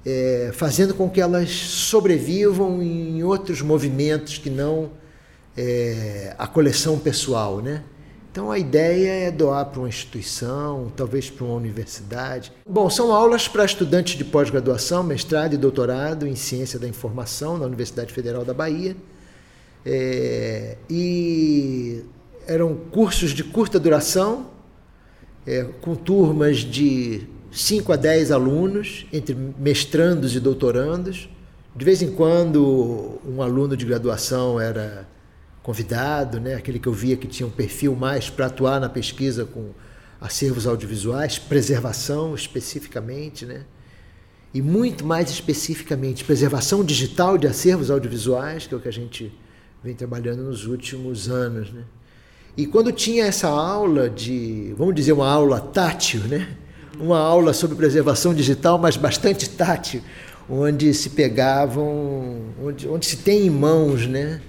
é, 0.05 0.51
fazendo 0.53 0.93
com 0.93 1.09
que 1.09 1.19
elas 1.19 1.49
sobrevivam 1.49 2.79
em 2.83 3.23
outros 3.23 3.59
movimentos 3.59 4.37
que 4.37 4.51
não 4.51 4.91
é, 5.57 6.35
a 6.37 6.45
coleção 6.45 6.99
pessoal, 6.99 7.61
né? 7.63 7.83
Então 8.35 8.51
a 8.51 8.59
ideia 8.59 9.27
é 9.27 9.31
doar 9.31 9.63
para 9.67 9.79
uma 9.79 9.87
instituição, 9.87 10.91
talvez 10.93 11.29
para 11.29 11.45
uma 11.45 11.55
universidade. 11.55 12.51
Bom, 12.67 12.89
são 12.89 13.13
aulas 13.13 13.47
para 13.47 13.63
estudantes 13.63 14.17
de 14.17 14.25
pós-graduação, 14.25 15.03
mestrado 15.03 15.53
e 15.53 15.57
doutorado 15.57 16.27
em 16.27 16.35
ciência 16.35 16.77
da 16.77 16.85
informação 16.85 17.57
na 17.57 17.65
Universidade 17.65 18.11
Federal 18.11 18.43
da 18.43 18.53
Bahia. 18.53 18.93
É, 19.85 20.75
e 20.89 22.03
eram 22.45 22.75
cursos 22.75 23.31
de 23.31 23.41
curta 23.41 23.79
duração, 23.79 24.47
é, 25.47 25.63
com 25.79 25.95
turmas 25.95 26.57
de 26.57 27.25
5 27.53 27.93
a 27.93 27.95
10 27.95 28.33
alunos, 28.33 29.05
entre 29.13 29.33
mestrandos 29.33 30.35
e 30.35 30.41
doutorandos. 30.41 31.29
De 31.73 31.85
vez 31.85 32.01
em 32.01 32.11
quando, 32.11 33.17
um 33.25 33.41
aluno 33.41 33.77
de 33.77 33.85
graduação 33.85 34.59
era 34.59 35.07
convidado, 35.65 36.39
né? 36.39 36.53
aquele 36.53 36.77
que 36.77 36.87
eu 36.87 36.93
via 36.93 37.17
que 37.17 37.25
tinha 37.25 37.47
um 37.47 37.49
perfil 37.49 37.95
mais 37.95 38.29
para 38.29 38.45
atuar 38.45 38.79
na 38.79 38.87
pesquisa 38.87 39.45
com 39.45 39.71
acervos 40.21 40.67
audiovisuais, 40.67 41.39
preservação 41.39 42.35
especificamente, 42.35 43.47
né? 43.47 43.63
e 44.53 44.61
muito 44.61 45.03
mais 45.03 45.31
especificamente, 45.31 46.23
preservação 46.23 46.83
digital 46.83 47.35
de 47.35 47.47
acervos 47.47 47.89
audiovisuais, 47.89 48.67
que 48.67 48.75
é 48.75 48.77
o 48.77 48.79
que 48.79 48.87
a 48.87 48.93
gente 48.93 49.33
vem 49.83 49.95
trabalhando 49.95 50.43
nos 50.43 50.67
últimos 50.67 51.29
anos. 51.29 51.73
Né? 51.73 51.81
E 52.55 52.67
quando 52.67 52.91
tinha 52.91 53.25
essa 53.25 53.47
aula 53.47 54.07
de, 54.07 54.71
vamos 54.77 54.93
dizer, 54.93 55.13
uma 55.13 55.27
aula 55.27 55.59
tátil, 55.59 56.19
né? 56.27 56.47
uma 56.99 57.17
aula 57.17 57.53
sobre 57.53 57.75
preservação 57.75 58.35
digital, 58.35 58.77
mas 58.77 58.97
bastante 58.97 59.49
tátil, 59.49 60.03
onde 60.47 60.93
se 60.93 61.09
pegavam, 61.09 62.53
onde, 62.61 62.87
onde 62.87 63.07
se 63.07 63.17
tem 63.17 63.47
em 63.47 63.49
mãos 63.49 64.05
né, 64.05 64.39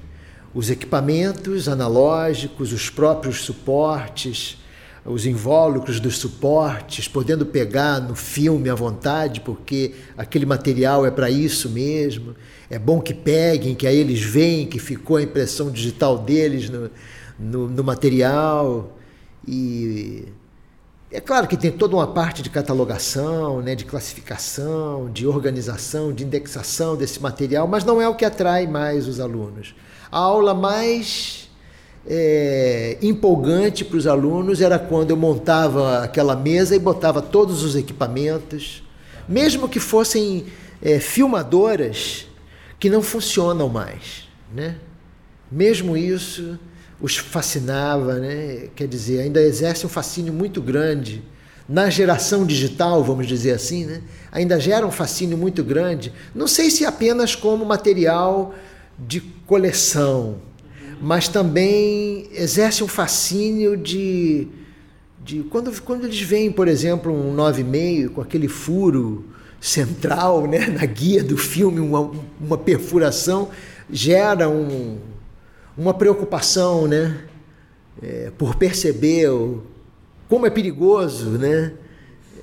os 0.54 0.70
equipamentos 0.70 1.68
analógicos, 1.68 2.72
os 2.72 2.88
próprios 2.88 3.42
suportes, 3.42 4.58
os 5.06 5.24
invólucros 5.24 6.00
dos 6.00 6.18
suportes, 6.18 7.06
podendo 7.06 7.46
pegar 7.46 8.00
no 8.00 8.16
filme 8.16 8.68
à 8.68 8.74
vontade, 8.74 9.40
porque 9.40 9.94
aquele 10.18 10.44
material 10.44 11.06
é 11.06 11.10
para 11.10 11.30
isso 11.30 11.70
mesmo. 11.70 12.34
É 12.68 12.78
bom 12.78 13.00
que 13.00 13.14
peguem, 13.14 13.74
que 13.74 13.86
aí 13.86 13.96
eles 13.96 14.20
veem 14.20 14.66
que 14.66 14.78
ficou 14.78 15.16
a 15.16 15.22
impressão 15.22 15.70
digital 15.70 16.18
deles 16.18 16.68
no, 16.68 16.90
no, 17.38 17.68
no 17.68 17.84
material. 17.84 18.96
E 19.46 20.24
é 21.10 21.20
claro 21.20 21.46
que 21.46 21.56
tem 21.56 21.70
toda 21.70 21.94
uma 21.94 22.08
parte 22.08 22.42
de 22.42 22.50
catalogação, 22.50 23.62
né, 23.62 23.76
de 23.76 23.84
classificação, 23.84 25.08
de 25.12 25.24
organização, 25.24 26.12
de 26.12 26.24
indexação 26.24 26.96
desse 26.96 27.22
material, 27.22 27.68
mas 27.68 27.84
não 27.84 28.02
é 28.02 28.08
o 28.08 28.14
que 28.14 28.24
atrai 28.24 28.66
mais 28.66 29.06
os 29.06 29.20
alunos. 29.20 29.72
A 30.16 30.18
aula 30.18 30.54
mais 30.54 31.50
é, 32.08 32.96
empolgante 33.02 33.84
para 33.84 33.98
os 33.98 34.06
alunos 34.06 34.62
era 34.62 34.78
quando 34.78 35.10
eu 35.10 35.16
montava 35.16 35.98
aquela 36.02 36.34
mesa 36.34 36.74
e 36.74 36.78
botava 36.78 37.20
todos 37.20 37.62
os 37.62 37.76
equipamentos, 37.76 38.82
mesmo 39.28 39.68
que 39.68 39.78
fossem 39.78 40.46
é, 40.80 40.98
filmadoras 40.98 42.26
que 42.80 42.88
não 42.88 43.02
funcionam 43.02 43.68
mais. 43.68 44.26
Né? 44.54 44.76
Mesmo 45.52 45.94
isso 45.98 46.58
os 46.98 47.18
fascinava, 47.18 48.14
né? 48.14 48.70
quer 48.74 48.88
dizer, 48.88 49.20
ainda 49.20 49.42
exerce 49.42 49.84
um 49.84 49.90
fascínio 49.90 50.32
muito 50.32 50.62
grande 50.62 51.22
na 51.68 51.90
geração 51.90 52.46
digital, 52.46 53.04
vamos 53.04 53.26
dizer 53.26 53.52
assim, 53.52 53.84
né? 53.84 54.00
ainda 54.32 54.58
gera 54.58 54.86
um 54.86 54.90
fascínio 54.90 55.36
muito 55.36 55.62
grande. 55.62 56.10
Não 56.34 56.46
sei 56.46 56.70
se 56.70 56.86
apenas 56.86 57.34
como 57.34 57.66
material 57.66 58.54
de 58.98 59.20
coleção, 59.20 60.36
mas 61.00 61.28
também 61.28 62.28
exerce 62.32 62.82
um 62.82 62.88
fascínio 62.88 63.76
de, 63.76 64.48
de 65.24 65.42
quando, 65.44 65.80
quando 65.82 66.04
eles 66.04 66.20
veem, 66.20 66.50
por 66.50 66.68
exemplo, 66.68 67.12
um 67.12 67.34
9,5 67.36 68.08
com 68.10 68.20
aquele 68.20 68.48
furo 68.48 69.24
central 69.60 70.46
né? 70.46 70.66
na 70.68 70.86
guia 70.86 71.22
do 71.22 71.36
filme, 71.36 71.80
uma, 71.80 72.10
uma 72.40 72.58
perfuração, 72.58 73.50
gera 73.90 74.48
um 74.48 74.98
uma 75.76 75.92
preocupação, 75.92 76.88
né? 76.88 77.24
É, 78.02 78.32
por 78.38 78.54
perceber 78.54 79.28
o, 79.28 79.62
como 80.26 80.46
é 80.46 80.50
perigoso, 80.50 81.32
né? 81.32 81.72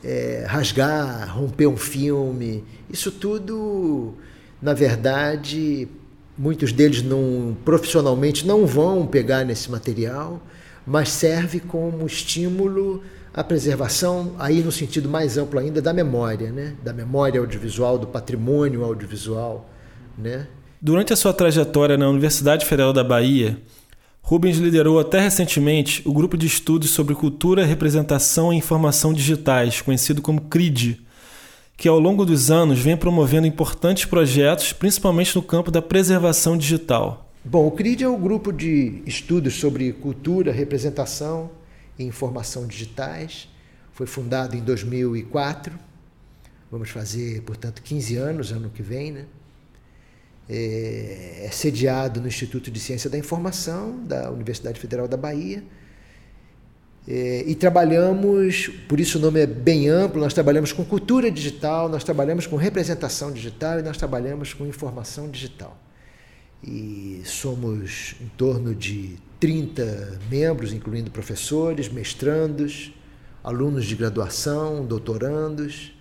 é, 0.04 0.46
rasgar, 0.48 1.36
romper 1.36 1.68
um 1.68 1.78
filme. 1.78 2.64
Isso 2.90 3.12
tudo, 3.12 4.14
na 4.62 4.74
verdade, 4.74 5.88
muitos 6.38 6.72
deles 6.72 7.02
não 7.02 7.56
profissionalmente 7.63 8.46
não 8.46 8.66
vão 8.66 9.06
pegar 9.06 9.44
nesse 9.44 9.70
material, 9.70 10.42
mas 10.86 11.10
serve 11.10 11.60
como 11.60 12.06
estímulo 12.06 13.04
à 13.34 13.44
preservação, 13.44 14.34
aí 14.38 14.62
no 14.62 14.72
sentido 14.72 15.10
mais 15.10 15.38
amplo 15.38 15.60
ainda 15.60 15.82
da 15.82 15.94
memória, 15.94 16.52
né? 16.52 16.75
da 16.84 16.94
memória 16.94 17.40
audiovisual, 17.40 17.98
do 17.98 18.08
patrimônio 18.08 18.84
audiovisual. 18.84 19.70
Né? 20.18 20.48
Durante 20.82 21.13
a 21.13 21.16
sua 21.16 21.34
trajetória 21.34 21.98
na 21.98 22.10
Universidade 22.10 22.66
Federal 22.66 22.94
da 22.94 23.04
Bahia, 23.04 23.58
Rubens 24.22 24.58
liderou 24.58 25.00
até 25.00 25.20
recentemente 25.20 26.02
o 26.06 26.13
grupo 26.13 26.38
de 26.38 26.48
estudos 26.48 26.92
sobre 26.92 27.13
cultura, 27.13 27.66
representação 27.66 28.54
e 28.54 28.58
informação 28.58 29.13
digitais, 29.13 29.82
conhecido 29.82 30.22
como 30.22 30.42
CRID, 30.42 31.02
que 31.75 31.88
ao 31.88 32.00
longo 32.00 32.25
dos 32.25 32.51
anos 32.51 32.80
vem 32.80 32.96
promovendo 32.96 33.48
importantes 33.48 34.06
projetos, 34.06 34.74
principalmente 34.74 35.36
no 35.36 35.42
campo 35.42 35.72
da 35.72 35.82
preservação 35.82 36.58
digital. 36.58 37.30
Bom, 37.44 37.68
o 37.68 37.72
CRID 37.72 38.03
é 38.03 38.08
o 38.08 38.18
grupo 38.18 38.51
de 38.51 39.01
estudos 39.06 39.56
sobre 39.56 39.92
cultura, 39.92 40.51
representação 40.51 41.51
e 42.00 42.03
informação 42.03 42.65
digitais. 42.65 43.50
Foi 43.92 44.08
fundado 44.08 44.56
em 44.56 44.62
2004. 44.62 45.77
Vamos 46.72 46.89
fazer, 46.89 47.42
portanto, 47.42 47.82
15 47.82 48.15
anos 48.15 48.51
ano 48.51 48.70
que 48.70 48.82
vem, 48.82 49.12
né? 49.12 49.25
é, 50.50 51.46
é 51.46 51.50
sediado 51.51 52.22
no 52.22 52.27
Instituto 52.27 52.70
de 52.70 52.80
Ciência 52.80 53.10
da 53.10 53.18
Informação 53.18 54.03
da 54.06 54.30
Universidade 54.32 54.80
Federal 54.80 55.08
da 55.08 55.18
Bahia. 55.18 55.63
É, 57.06 57.44
e 57.46 57.54
trabalhamos, 57.54 58.70
por 58.88 58.98
isso 59.00 59.18
o 59.18 59.22
nome 59.22 59.42
é 59.42 59.46
bem 59.46 59.90
amplo, 59.90 60.22
nós 60.22 60.34
trabalhamos 60.34 60.72
com 60.72 60.86
cultura 60.86 61.30
digital, 61.30 61.90
nós 61.90 62.04
trabalhamos 62.04 62.48
com 62.48 62.56
representação 62.56 63.32
digital 63.32 63.80
e 63.80 63.82
nós 63.82 63.98
trabalhamos 63.98 64.54
com 64.54 64.66
informação 64.66 65.30
digital. 65.30 65.78
E 66.64 67.22
somos 67.26 68.16
em 68.22 68.28
torno 68.38 68.74
de 68.74 69.18
30 69.38 70.22
membros, 70.32 70.72
incluindo 70.72 71.12
professores, 71.12 71.90
mestrandos, 71.90 72.94
alunos 73.44 73.84
de 73.84 73.96
graduação, 73.96 74.86
doutorandos, 74.86 75.94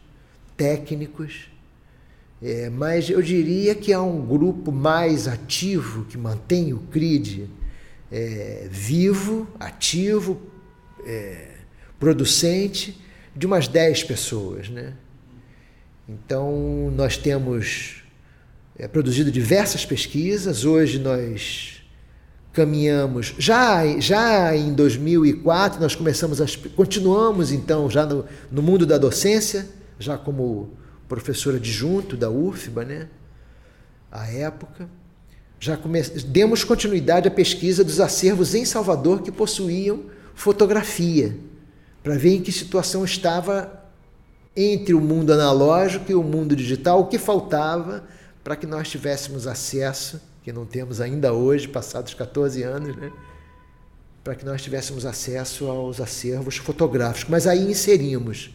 técnicos. 0.57 1.49
É, 2.41 2.71
mas 2.71 3.11
eu 3.11 3.21
diria 3.21 3.75
que 3.75 3.93
há 3.93 4.01
um 4.01 4.25
grupo 4.25 4.71
mais 4.71 5.27
ativo 5.27 6.05
que 6.05 6.17
mantém 6.17 6.73
o 6.73 6.79
CRID 6.79 7.51
é, 8.11 8.69
vivo, 8.71 9.49
ativo, 9.59 10.41
é, 11.07 11.57
producente, 11.99 13.01
de 13.35 13.47
umas 13.47 13.69
10 13.69 14.05
pessoas. 14.05 14.69
Né? 14.69 14.95
Então, 16.09 16.93
nós 16.95 17.17
temos 17.17 18.03
é, 18.79 18.87
produzido 18.87 19.31
diversas 19.31 19.85
pesquisas, 19.85 20.65
hoje 20.65 20.99
nós 20.99 21.83
caminhamos, 22.53 23.35
já, 23.39 23.87
já 23.99 24.55
em 24.55 24.75
2004 24.75 25.81
nós 25.81 25.95
começamos, 25.95 26.39
as, 26.39 26.55
continuamos 26.55 27.51
então 27.51 27.89
já 27.89 28.05
no, 28.05 28.27
no 28.51 28.63
mundo 28.63 28.85
da 28.85 28.99
docência, 28.99 29.67
já 29.99 30.19
como 30.19 30.77
professora 31.09 31.57
adjunto 31.57 32.15
da 32.15 32.31
UFBA, 32.31 32.85
né? 32.85 33.09
à 34.13 34.27
época. 34.31 34.89
Já 35.59 35.77
come... 35.77 36.03
demos 36.03 36.63
continuidade 36.63 37.27
à 37.27 37.31
pesquisa 37.31 37.83
dos 37.83 38.01
acervos 38.01 38.55
em 38.55 38.65
Salvador 38.65 39.23
que 39.23 39.33
possuíam 39.33 40.05
fotografia, 40.35 41.37
para 42.03 42.17
ver 42.17 42.37
em 42.37 42.43
que 42.43 42.51
situação 42.51 43.05
estava 43.05 43.81
entre 44.57 44.95
o 44.95 45.01
mundo 45.01 45.33
analógico 45.33 46.11
e 46.11 46.15
o 46.15 46.23
mundo 46.23 46.55
digital, 46.55 47.01
o 47.01 47.07
que 47.07 47.19
faltava 47.19 48.05
para 48.43 48.57
que 48.57 48.67
nós 48.67 48.91
tivéssemos 48.91 49.47
acesso, 49.47 50.21
que 50.43 50.53
não 50.53 50.67
temos 50.67 51.01
ainda 51.01 51.33
hoje, 51.33 51.69
passados 51.69 52.13
14 52.13 52.63
anos, 52.63 52.97
né? 52.97 53.13
para 54.23 54.35
que 54.35 54.45
nós 54.45 54.63
tivéssemos 54.63 55.05
acesso 55.07 55.67
aos 55.67 56.01
acervos 56.01 56.57
fotográficos. 56.57 57.31
Mas 57.31 57.47
aí 57.47 57.71
inserimos 57.71 58.51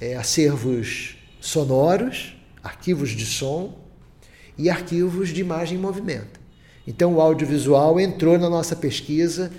é, 0.00 0.16
acervos 0.16 1.16
sonoros, 1.40 2.36
arquivos 2.62 3.10
de 3.10 3.26
som 3.26 3.78
e 4.56 4.70
arquivos 4.70 5.28
de 5.30 5.40
imagem 5.40 5.78
em 5.78 5.80
movimento. 5.80 6.40
Então, 6.86 7.14
o 7.14 7.20
audiovisual 7.20 7.98
entrou 7.98 8.38
na 8.38 8.48
nossa 8.48 8.76
pesquisa 8.76 9.50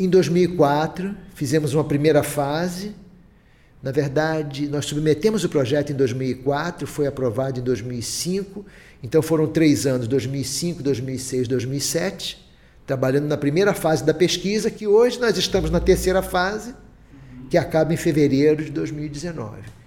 em 0.00 0.08
2004, 0.08 1.14
fizemos 1.34 1.74
uma 1.74 1.84
primeira 1.84 2.22
fase. 2.22 2.94
Na 3.82 3.92
verdade, 3.92 4.68
nós 4.68 4.86
submetemos 4.86 5.44
o 5.44 5.48
projeto 5.48 5.92
em 5.92 5.94
2004, 5.94 6.86
foi 6.86 7.06
aprovado 7.06 7.60
em 7.60 7.62
2005. 7.62 8.64
Então, 9.02 9.22
foram 9.22 9.46
três 9.46 9.86
anos 9.86 10.08
2005, 10.08 10.82
2006, 10.82 11.48
2007 11.48 12.50
trabalhando 12.86 13.28
na 13.28 13.36
primeira 13.36 13.72
fase 13.72 14.02
da 14.02 14.12
pesquisa, 14.12 14.68
que 14.68 14.84
hoje 14.84 15.20
nós 15.20 15.38
estamos 15.38 15.70
na 15.70 15.78
terceira 15.78 16.22
fase, 16.22 16.74
que 17.48 17.56
acaba 17.56 17.94
em 17.94 17.96
fevereiro 17.96 18.64
de 18.64 18.70
2019 18.72 19.80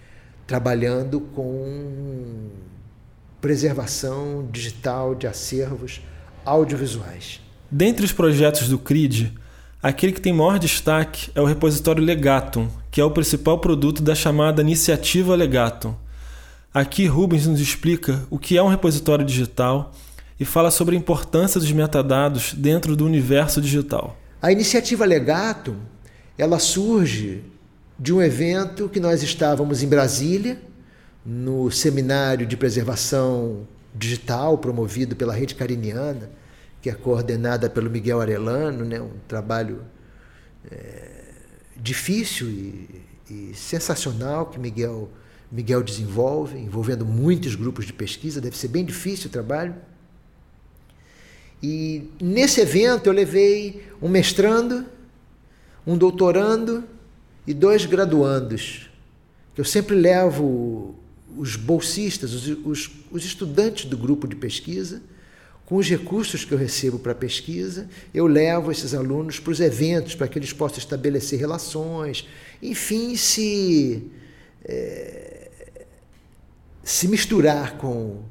trabalhando 0.46 1.22
com 1.22 2.50
preservação 3.40 4.48
digital 4.52 5.16
de 5.16 5.28
acervos 5.28 6.02
audiovisuais. 6.46 7.42
Dentre 7.70 8.06
os 8.06 8.12
projetos 8.12 8.68
do 8.70 8.78
CRID, 8.78 9.34
aquele 9.84 10.14
que 10.14 10.22
tem 10.22 10.32
maior 10.32 10.58
destaque 10.58 11.30
é 11.36 11.42
o 11.42 11.46
repositório 11.46 12.02
Legatum, 12.02 12.70
que 12.90 13.02
é 13.02 13.04
o 13.04 13.12
principal 13.12 13.60
produto 13.60 14.02
da 14.02 14.16
chamada 14.16 14.62
Iniciativa 14.62 15.36
Legatum. 15.36 15.94
Aqui 16.74 17.06
Rubens 17.06 17.46
nos 17.46 17.60
explica 17.60 18.26
o 18.30 18.40
que 18.40 18.58
é 18.58 18.64
um 18.64 18.70
repositório 18.70 19.26
digital 19.26 19.92
e 20.40 20.46
fala 20.46 20.72
sobre 20.72 20.96
a 20.96 20.98
importância 20.98 21.60
dos 21.60 21.72
metadados 21.74 22.54
dentro 22.54 22.96
do 22.96 23.06
universo 23.06 23.62
digital. 23.62 24.18
A 24.42 24.54
iniciativa 24.54 25.06
Legatum, 25.06 25.76
ela 26.38 26.60
surge 26.60 27.44
de 28.00 28.14
um 28.14 28.22
evento 28.22 28.88
que 28.88 29.02
nós 29.02 29.22
estávamos 29.22 29.84
em 29.84 29.88
Brasília, 29.88 30.60
no 31.26 31.70
seminário 31.70 32.46
de 32.46 32.56
preservação 32.56 33.68
digital 33.94 34.58
promovido 34.58 35.16
pela 35.16 35.34
Rede 35.34 35.56
Cariniana, 35.56 36.30
que 36.84 36.90
é 36.90 36.94
coordenada 36.94 37.70
pelo 37.70 37.90
Miguel 37.90 38.20
Arellano, 38.20 38.84
né? 38.84 39.00
um 39.00 39.14
trabalho 39.26 39.86
é, 40.70 41.32
difícil 41.78 42.50
e, 42.50 42.90
e, 43.32 43.52
sensacional 43.56 44.48
que 44.48 44.60
Miguel, 44.60 45.10
Miguel 45.50 45.82
desenvolve, 45.82 46.60
envolvendo 46.60 47.06
muitos 47.06 47.56
grupos 47.56 47.86
de 47.86 47.94
pesquisa, 47.94 48.42
deve 48.42 48.58
ser 48.58 48.68
bem 48.68 48.84
difícil 48.84 49.30
o 49.30 49.32
trabalho. 49.32 49.74
E 51.64 52.12
nesse 52.22 52.60
evento 52.60 53.08
eu 53.08 53.14
levei 53.14 53.88
um 54.02 54.10
mestrando, 54.10 54.86
um 55.88 55.98
doutorando 55.98 56.84
e 57.48 57.54
dois 57.54 57.86
graduandos, 57.86 58.90
eu 59.56 59.64
sempre 59.64 59.96
levo 59.96 60.96
os 61.38 61.56
bolsistas, 61.56 62.34
os, 62.34 62.48
os, 62.66 62.92
os 63.10 63.24
estudantes 63.24 63.86
do 63.86 63.98
grupo 63.98 64.28
de 64.28 64.36
pesquisa, 64.36 65.02
com 65.66 65.78
os 65.78 65.90
recursos 65.90 66.44
que 66.44 66.54
eu 66.54 66.58
recebo 66.58 67.00
para 67.00 67.14
a 67.14 67.16
pesquisa, 67.16 67.88
eu 68.14 68.28
levo 68.28 68.72
esses 68.72 68.94
alunos 68.94 69.40
para 69.40 69.52
os 69.52 69.60
eventos, 69.60 70.14
para 70.14 70.28
que 70.28 70.38
eles 70.38 70.52
possam 70.52 70.78
estabelecer 70.78 71.40
relações, 71.40 72.28
enfim, 72.62 73.16
se, 73.16 74.12
é, 74.66 75.50
se 76.84 77.08
misturar 77.08 77.78
com 77.78 78.22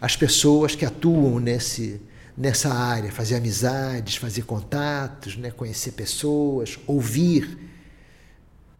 as 0.00 0.16
pessoas 0.16 0.74
que 0.74 0.84
atuam 0.84 1.38
nesse, 1.38 2.00
nessa 2.36 2.74
área, 2.74 3.12
fazer 3.12 3.36
amizades, 3.36 4.16
fazer 4.16 4.42
contatos, 4.42 5.36
né, 5.36 5.52
conhecer 5.52 5.92
pessoas, 5.92 6.78
ouvir 6.86 7.58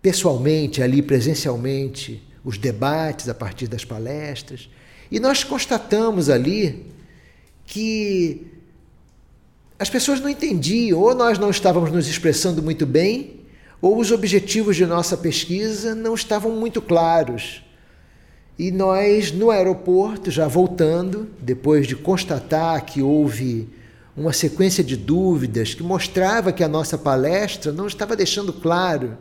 pessoalmente, 0.00 0.82
ali 0.82 1.00
presencialmente, 1.00 2.20
os 2.44 2.58
debates 2.58 3.28
a 3.28 3.34
partir 3.34 3.68
das 3.68 3.84
palestras. 3.84 4.68
E 5.08 5.20
nós 5.20 5.44
constatamos 5.44 6.28
ali 6.28 6.91
que 7.72 8.48
as 9.78 9.88
pessoas 9.88 10.20
não 10.20 10.28
entendiam, 10.28 11.00
ou 11.00 11.14
nós 11.14 11.38
não 11.38 11.48
estávamos 11.48 11.90
nos 11.90 12.06
expressando 12.06 12.62
muito 12.62 12.84
bem, 12.84 13.40
ou 13.80 13.98
os 13.98 14.10
objetivos 14.10 14.76
de 14.76 14.84
nossa 14.84 15.16
pesquisa 15.16 15.94
não 15.94 16.14
estavam 16.14 16.52
muito 16.52 16.82
claros. 16.82 17.64
E 18.58 18.70
nós, 18.70 19.32
no 19.32 19.50
aeroporto, 19.50 20.30
já 20.30 20.46
voltando, 20.46 21.30
depois 21.40 21.86
de 21.86 21.96
constatar 21.96 22.84
que 22.84 23.00
houve 23.00 23.70
uma 24.14 24.34
sequência 24.34 24.84
de 24.84 24.94
dúvidas 24.94 25.72
que 25.72 25.82
mostrava 25.82 26.52
que 26.52 26.62
a 26.62 26.68
nossa 26.68 26.98
palestra 26.98 27.72
não 27.72 27.86
estava 27.86 28.14
deixando 28.14 28.52
claro 28.52 29.16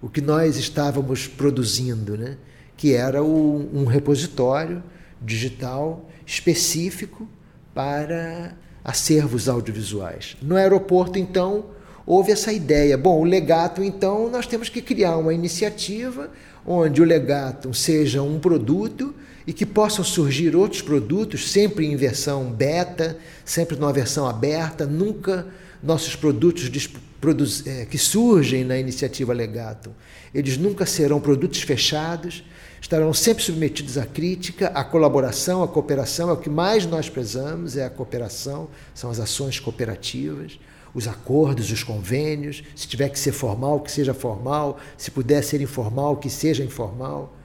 o 0.00 0.08
que 0.08 0.22
nós 0.22 0.56
estávamos 0.56 1.26
produzindo, 1.26 2.16
né? 2.16 2.38
que 2.78 2.94
era 2.94 3.22
o, 3.22 3.68
um 3.74 3.84
repositório 3.84 4.82
digital 5.20 6.08
específico 6.24 7.28
para 7.74 8.54
acervos 8.84 9.48
audiovisuais. 9.48 10.36
No 10.40 10.56
aeroporto, 10.56 11.18
então, 11.18 11.66
houve 12.06 12.32
essa 12.32 12.52
ideia. 12.52 12.96
Bom, 12.96 13.20
o 13.20 13.24
legato, 13.24 13.82
então, 13.82 14.30
nós 14.30 14.46
temos 14.46 14.68
que 14.68 14.80
criar 14.80 15.16
uma 15.16 15.34
iniciativa 15.34 16.30
onde 16.66 17.02
o 17.02 17.04
legato 17.04 17.74
seja 17.74 18.22
um 18.22 18.38
produto 18.38 19.14
e 19.46 19.52
que 19.52 19.66
possam 19.66 20.04
surgir 20.04 20.56
outros 20.56 20.80
produtos, 20.80 21.50
sempre 21.50 21.86
em 21.86 21.96
versão 21.96 22.50
beta, 22.50 23.18
sempre 23.44 23.76
numa 23.76 23.92
versão 23.92 24.26
aberta, 24.26 24.86
nunca 24.86 25.46
nossos 25.82 26.16
produtos 26.16 27.66
é, 27.66 27.84
que 27.84 27.98
surgem 27.98 28.64
na 28.64 28.78
iniciativa 28.78 29.34
Legato, 29.34 29.90
eles 30.34 30.56
nunca 30.56 30.86
serão 30.86 31.20
produtos 31.20 31.60
fechados, 31.60 32.42
estarão 32.84 33.14
sempre 33.14 33.42
submetidos 33.42 33.96
à 33.96 34.04
crítica, 34.04 34.68
à 34.68 34.84
colaboração, 34.84 35.62
à 35.62 35.68
cooperação, 35.68 36.28
é 36.28 36.32
o 36.34 36.36
que 36.36 36.50
mais 36.50 36.84
nós 36.84 37.08
prezamos, 37.08 37.78
é 37.78 37.84
a 37.86 37.88
cooperação, 37.88 38.68
são 38.94 39.10
as 39.10 39.18
ações 39.18 39.58
cooperativas 39.58 40.58
os 40.94 41.08
acordos, 41.08 41.72
os 41.72 41.82
convênios, 41.82 42.62
se 42.76 42.86
tiver 42.86 43.08
que 43.08 43.18
ser 43.18 43.32
formal, 43.32 43.80
que 43.80 43.90
seja 43.90 44.14
formal, 44.14 44.78
se 44.96 45.10
puder 45.10 45.42
ser 45.42 45.60
informal, 45.60 46.16
que 46.18 46.30
seja 46.30 46.62
informal. 46.62 47.36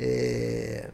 É... 0.00 0.88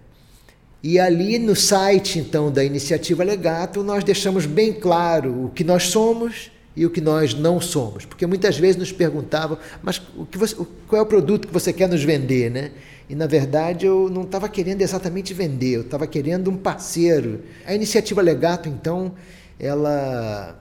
E 0.83 0.99
ali 0.99 1.39
no 1.39 1.55
site, 1.55 2.19
então, 2.19 2.51
da 2.51 2.65
Iniciativa 2.65 3.23
Legato, 3.23 3.85
nós 3.85 4.03
deixamos 4.03 4.45
bem 4.45 4.73
claro 4.73 5.45
o 5.45 5.51
que 5.51 5.63
nós 5.63 5.85
somos 5.85 6.51
e 6.75 6.85
o 6.85 6.91
que 6.91 7.01
nós 7.01 7.33
não 7.33 7.61
somos. 7.61 8.05
Porque 8.05 8.27
muitas 8.27 8.59
vezes 8.59 8.77
nos 8.77 8.91
perguntavam, 8.91 9.57
mas 9.81 10.03
o 10.17 10.27
que 10.27 10.37
você, 10.37 10.57
qual 10.89 10.99
é 10.99 11.03
o 11.03 11.07
produto 11.07 11.47
que 11.47 11.55
você 11.55 11.73
quer 11.73 11.89
nos 11.89 12.03
vender, 12.03 12.51
né? 12.51 12.73
E 13.09 13.15
na 13.15 13.27
verdade 13.27 13.87
eu 13.87 14.09
não 14.09 14.23
estava 14.23 14.49
querendo 14.49 14.81
exatamente 14.83 15.35
vender, 15.35 15.77
eu 15.77 15.83
estava 15.83 16.07
querendo 16.07 16.51
um 16.51 16.57
parceiro. 16.57 17.43
A 17.67 17.75
iniciativa 17.75 18.23
Legato, 18.23 18.69
então, 18.69 19.15
ela 19.59 20.61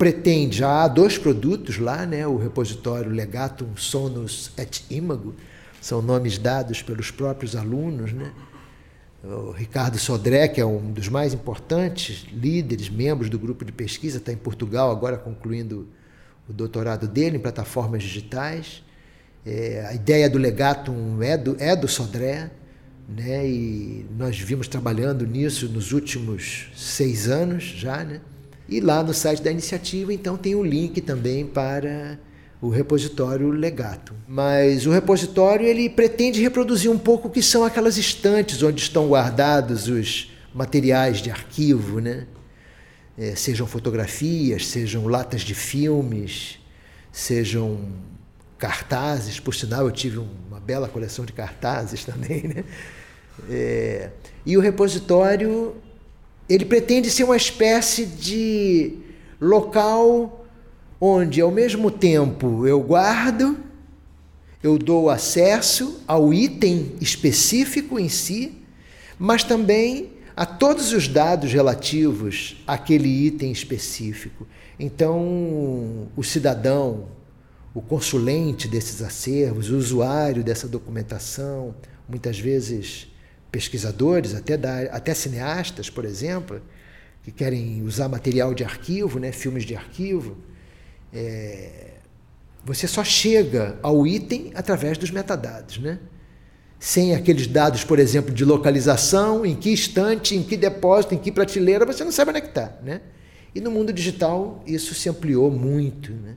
pretende, 0.00 0.56
já 0.58 0.84
há 0.84 0.88
dois 0.88 1.18
produtos 1.18 1.76
lá, 1.78 2.06
né? 2.06 2.26
o 2.26 2.38
repositório 2.38 3.10
Legatum 3.10 3.76
Sonus 3.76 4.50
et 4.56 4.82
Imago, 4.88 5.34
são 5.78 6.00
nomes 6.00 6.38
dados 6.38 6.82
pelos 6.82 7.10
próprios 7.10 7.54
alunos. 7.54 8.10
Né? 8.10 8.32
O 9.22 9.50
Ricardo 9.50 9.98
Sodré, 9.98 10.48
que 10.48 10.58
é 10.58 10.64
um 10.64 10.90
dos 10.90 11.10
mais 11.10 11.34
importantes 11.34 12.26
líderes, 12.32 12.88
membros 12.88 13.28
do 13.28 13.38
grupo 13.38 13.62
de 13.62 13.72
pesquisa, 13.72 14.16
está 14.16 14.32
em 14.32 14.38
Portugal 14.38 14.90
agora 14.90 15.18
concluindo 15.18 15.86
o 16.48 16.52
doutorado 16.54 17.06
dele 17.06 17.36
em 17.36 17.40
plataformas 17.40 18.02
digitais. 18.02 18.82
É, 19.44 19.86
a 19.88 19.94
ideia 19.94 20.28
do 20.28 20.38
Legatum 20.38 21.22
é 21.22 21.36
do, 21.36 21.56
é 21.58 21.74
do 21.74 21.88
Sodré, 21.88 22.50
né? 23.08 23.46
e 23.46 24.06
nós 24.16 24.38
vimos 24.38 24.68
trabalhando 24.68 25.26
nisso 25.26 25.68
nos 25.68 25.92
últimos 25.92 26.70
seis 26.76 27.28
anos 27.28 27.64
já. 27.64 28.04
Né? 28.04 28.20
E 28.68 28.80
lá 28.80 29.02
no 29.02 29.14
site 29.14 29.42
da 29.42 29.50
iniciativa, 29.50 30.12
então, 30.12 30.36
tem 30.36 30.54
o 30.54 30.60
um 30.60 30.64
link 30.64 31.00
também 31.00 31.46
para 31.46 32.18
o 32.60 32.68
repositório 32.68 33.50
Legato. 33.50 34.14
Mas 34.28 34.86
o 34.86 34.90
repositório 34.90 35.66
ele 35.66 35.88
pretende 35.88 36.42
reproduzir 36.42 36.90
um 36.90 36.98
pouco 36.98 37.28
o 37.28 37.30
que 37.30 37.42
são 37.42 37.64
aquelas 37.64 37.96
estantes 37.96 38.62
onde 38.62 38.82
estão 38.82 39.08
guardados 39.08 39.88
os 39.88 40.30
materiais 40.54 41.18
de 41.18 41.30
arquivo, 41.30 42.00
né? 42.00 42.26
É, 43.16 43.34
sejam 43.34 43.66
fotografias, 43.66 44.66
sejam 44.66 45.06
latas 45.06 45.42
de 45.42 45.54
filmes, 45.54 46.58
sejam 47.12 47.78
cartazes. 48.60 49.40
Por 49.40 49.54
sinal, 49.54 49.86
eu 49.86 49.90
tive 49.90 50.18
uma 50.18 50.60
bela 50.60 50.88
coleção 50.88 51.24
de 51.24 51.32
cartazes 51.32 52.04
também, 52.06 52.42
né? 52.42 52.64
É, 53.48 54.10
e 54.44 54.56
o 54.56 54.60
repositório 54.60 55.74
ele 56.48 56.64
pretende 56.64 57.10
ser 57.10 57.24
uma 57.24 57.36
espécie 57.36 58.04
de 58.04 58.98
local 59.40 60.44
onde, 61.00 61.40
ao 61.40 61.50
mesmo 61.50 61.90
tempo, 61.90 62.66
eu 62.66 62.80
guardo, 62.80 63.56
eu 64.62 64.76
dou 64.76 65.08
acesso 65.08 66.02
ao 66.06 66.34
item 66.34 66.92
específico 67.00 67.98
em 67.98 68.08
si, 68.08 68.58
mas 69.18 69.42
também 69.42 70.10
a 70.36 70.44
todos 70.44 70.92
os 70.92 71.06
dados 71.06 71.52
relativos 71.52 72.56
àquele 72.66 73.08
item 73.08 73.52
específico. 73.52 74.46
Então, 74.78 76.08
o 76.16 76.22
cidadão, 76.22 77.08
o 77.72 77.80
consulente 77.80 78.66
desses 78.66 79.00
acervos, 79.00 79.70
o 79.70 79.76
usuário 79.76 80.42
dessa 80.42 80.66
documentação, 80.66 81.74
muitas 82.08 82.38
vezes 82.38 83.08
pesquisadores, 83.50 84.34
até, 84.34 84.56
da, 84.56 84.82
até 84.92 85.14
cineastas, 85.14 85.88
por 85.88 86.04
exemplo, 86.04 86.60
que 87.22 87.30
querem 87.30 87.82
usar 87.82 88.08
material 88.08 88.54
de 88.54 88.64
arquivo, 88.64 89.18
né, 89.18 89.30
filmes 89.32 89.64
de 89.64 89.76
arquivo, 89.76 90.36
é, 91.12 91.90
você 92.64 92.86
só 92.86 93.02
chega 93.02 93.78
ao 93.82 94.06
item 94.06 94.52
através 94.54 94.98
dos 94.98 95.10
metadados, 95.10 95.78
né? 95.78 95.98
Sem 96.78 97.14
aqueles 97.14 97.46
dados, 97.46 97.84
por 97.84 97.98
exemplo, 97.98 98.32
de 98.32 98.44
localização, 98.44 99.44
em 99.44 99.54
que 99.54 99.70
estante, 99.70 100.34
em 100.34 100.42
que 100.42 100.56
depósito, 100.56 101.14
em 101.14 101.18
que 101.18 101.30
prateleira, 101.30 101.84
você 101.84 102.04
não 102.04 102.12
sabe 102.12 102.30
onde 102.30 102.38
é 102.38 102.40
que 102.42 102.48
está, 102.48 102.72
né? 102.82 103.02
E 103.54 103.60
no 103.60 103.70
mundo 103.70 103.92
digital 103.92 104.62
isso 104.66 104.94
se 104.94 105.08
ampliou 105.08 105.50
muito, 105.50 106.12
né? 106.12 106.36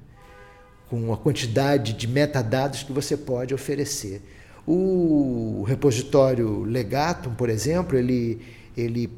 Com 0.93 1.11
a 1.11 1.17
quantidade 1.17 1.93
de 1.93 2.07
metadados 2.07 2.83
que 2.83 2.91
você 2.91 3.17
pode 3.17 3.51
oferecer. 3.51 4.21
O 4.63 5.63
repositório 5.67 6.61
Legatum, 6.65 7.33
por 7.33 7.49
exemplo, 7.49 7.97
ele, 7.97 8.39
ele 8.77 9.09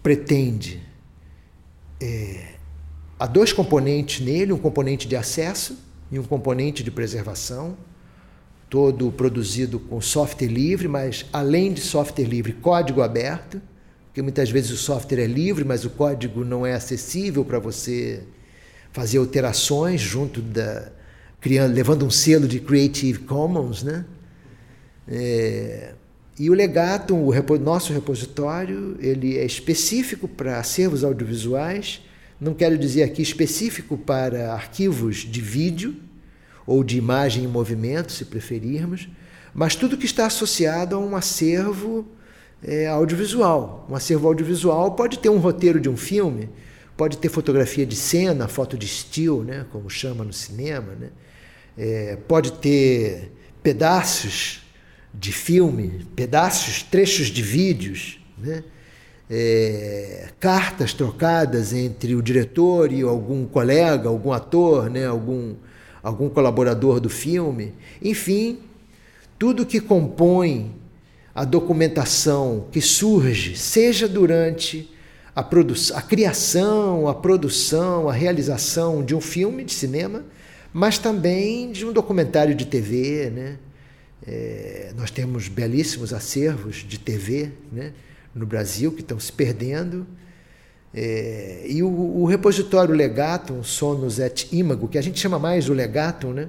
pretende. 0.00 0.80
É, 2.00 2.54
há 3.18 3.26
dois 3.26 3.52
componentes 3.52 4.24
nele: 4.24 4.52
um 4.52 4.58
componente 4.58 5.08
de 5.08 5.16
acesso 5.16 5.76
e 6.08 6.20
um 6.20 6.22
componente 6.22 6.84
de 6.84 6.90
preservação, 6.92 7.76
todo 8.70 9.10
produzido 9.10 9.80
com 9.80 10.00
software 10.00 10.46
livre, 10.46 10.86
mas 10.86 11.26
além 11.32 11.72
de 11.72 11.80
software 11.80 12.26
livre, 12.26 12.52
código 12.52 13.02
aberto, 13.02 13.60
porque 14.06 14.22
muitas 14.22 14.50
vezes 14.50 14.70
o 14.70 14.76
software 14.76 15.24
é 15.24 15.26
livre, 15.26 15.64
mas 15.64 15.84
o 15.84 15.90
código 15.90 16.44
não 16.44 16.64
é 16.64 16.74
acessível 16.74 17.44
para 17.44 17.58
você 17.58 18.22
fazer 18.92 19.18
alterações 19.18 20.00
junto 20.00 20.40
da 20.40 20.96
criando, 21.40 21.74
levando 21.74 22.04
um 22.04 22.10
selo 22.10 22.48
de 22.48 22.60
Creative 22.60 23.20
Commons, 23.20 23.82
né? 23.82 24.04
É, 25.06 25.94
e 26.38 26.50
o 26.50 26.54
legato, 26.54 27.16
o 27.16 27.30
repo, 27.30 27.58
nosso 27.58 27.92
repositório, 27.92 28.96
ele 29.00 29.36
é 29.36 29.44
específico 29.44 30.28
para 30.28 30.60
acervos 30.60 31.02
audiovisuais, 31.02 32.00
não 32.40 32.54
quero 32.54 32.78
dizer 32.78 33.02
aqui 33.02 33.20
específico 33.20 33.98
para 33.98 34.52
arquivos 34.52 35.16
de 35.16 35.40
vídeo 35.40 35.96
ou 36.64 36.84
de 36.84 36.96
imagem 36.96 37.42
em 37.42 37.48
movimento, 37.48 38.12
se 38.12 38.24
preferirmos, 38.24 39.08
mas 39.52 39.74
tudo 39.74 39.96
que 39.96 40.06
está 40.06 40.26
associado 40.26 40.94
a 40.94 40.98
um 41.00 41.16
acervo 41.16 42.06
é, 42.62 42.86
audiovisual. 42.86 43.86
Um 43.90 43.96
acervo 43.96 44.28
audiovisual 44.28 44.92
pode 44.92 45.18
ter 45.18 45.30
um 45.30 45.38
roteiro 45.38 45.80
de 45.80 45.88
um 45.88 45.96
filme, 45.96 46.48
pode 46.96 47.18
ter 47.18 47.28
fotografia 47.28 47.84
de 47.84 47.96
cena, 47.96 48.46
foto 48.46 48.78
de 48.78 48.86
still, 48.86 49.42
né, 49.42 49.66
como 49.72 49.90
chama 49.90 50.22
no 50.22 50.32
cinema, 50.32 50.94
né, 50.94 51.10
é, 51.78 52.18
pode 52.26 52.52
ter 52.54 53.30
pedaços 53.62 54.62
de 55.14 55.32
filme, 55.32 56.04
pedaços, 56.16 56.82
trechos 56.82 57.28
de 57.28 57.40
vídeos, 57.40 58.18
né? 58.36 58.64
É, 59.30 60.30
cartas 60.40 60.94
trocadas 60.94 61.74
entre 61.74 62.14
o 62.14 62.22
diretor 62.22 62.90
e 62.90 63.02
algum 63.02 63.44
colega, 63.44 64.08
algum 64.08 64.32
ator, 64.32 64.88
né? 64.88 65.06
algum, 65.06 65.54
algum 66.02 66.30
colaborador 66.30 66.98
do 66.98 67.10
filme. 67.10 67.74
Enfim, 68.00 68.60
tudo 69.38 69.66
que 69.66 69.80
compõe 69.80 70.74
a 71.34 71.44
documentação 71.44 72.68
que 72.72 72.80
surge, 72.80 73.54
seja 73.54 74.08
durante 74.08 74.90
a, 75.36 75.42
a 75.42 76.02
criação, 76.02 77.06
a 77.06 77.14
produção, 77.14 78.08
a 78.08 78.12
realização 78.14 79.04
de 79.04 79.14
um 79.14 79.20
filme 79.20 79.62
de 79.62 79.74
cinema, 79.74 80.24
mas 80.78 80.96
também 80.96 81.72
de 81.72 81.84
um 81.84 81.92
documentário 81.92 82.54
de 82.54 82.64
TV, 82.64 83.30
né? 83.30 83.58
É, 84.24 84.92
nós 84.96 85.10
temos 85.10 85.48
belíssimos 85.48 86.12
acervos 86.12 86.76
de 86.76 86.98
TV 86.98 87.50
né, 87.72 87.92
no 88.34 88.46
Brasil 88.46 88.92
que 88.92 89.00
estão 89.00 89.18
se 89.18 89.32
perdendo. 89.32 90.06
É, 90.94 91.64
e 91.66 91.82
o, 91.82 91.88
o, 91.88 92.26
repositório 92.26 92.94
Legatum, 92.94 93.62
Sonus 93.62 94.18
et 94.18 94.48
Imago, 94.52 94.86
que 94.86 94.98
a 94.98 95.02
gente 95.02 95.18
chama 95.18 95.38
mais 95.38 95.68
o 95.68 95.72
Legatum, 95.72 96.32
né, 96.32 96.48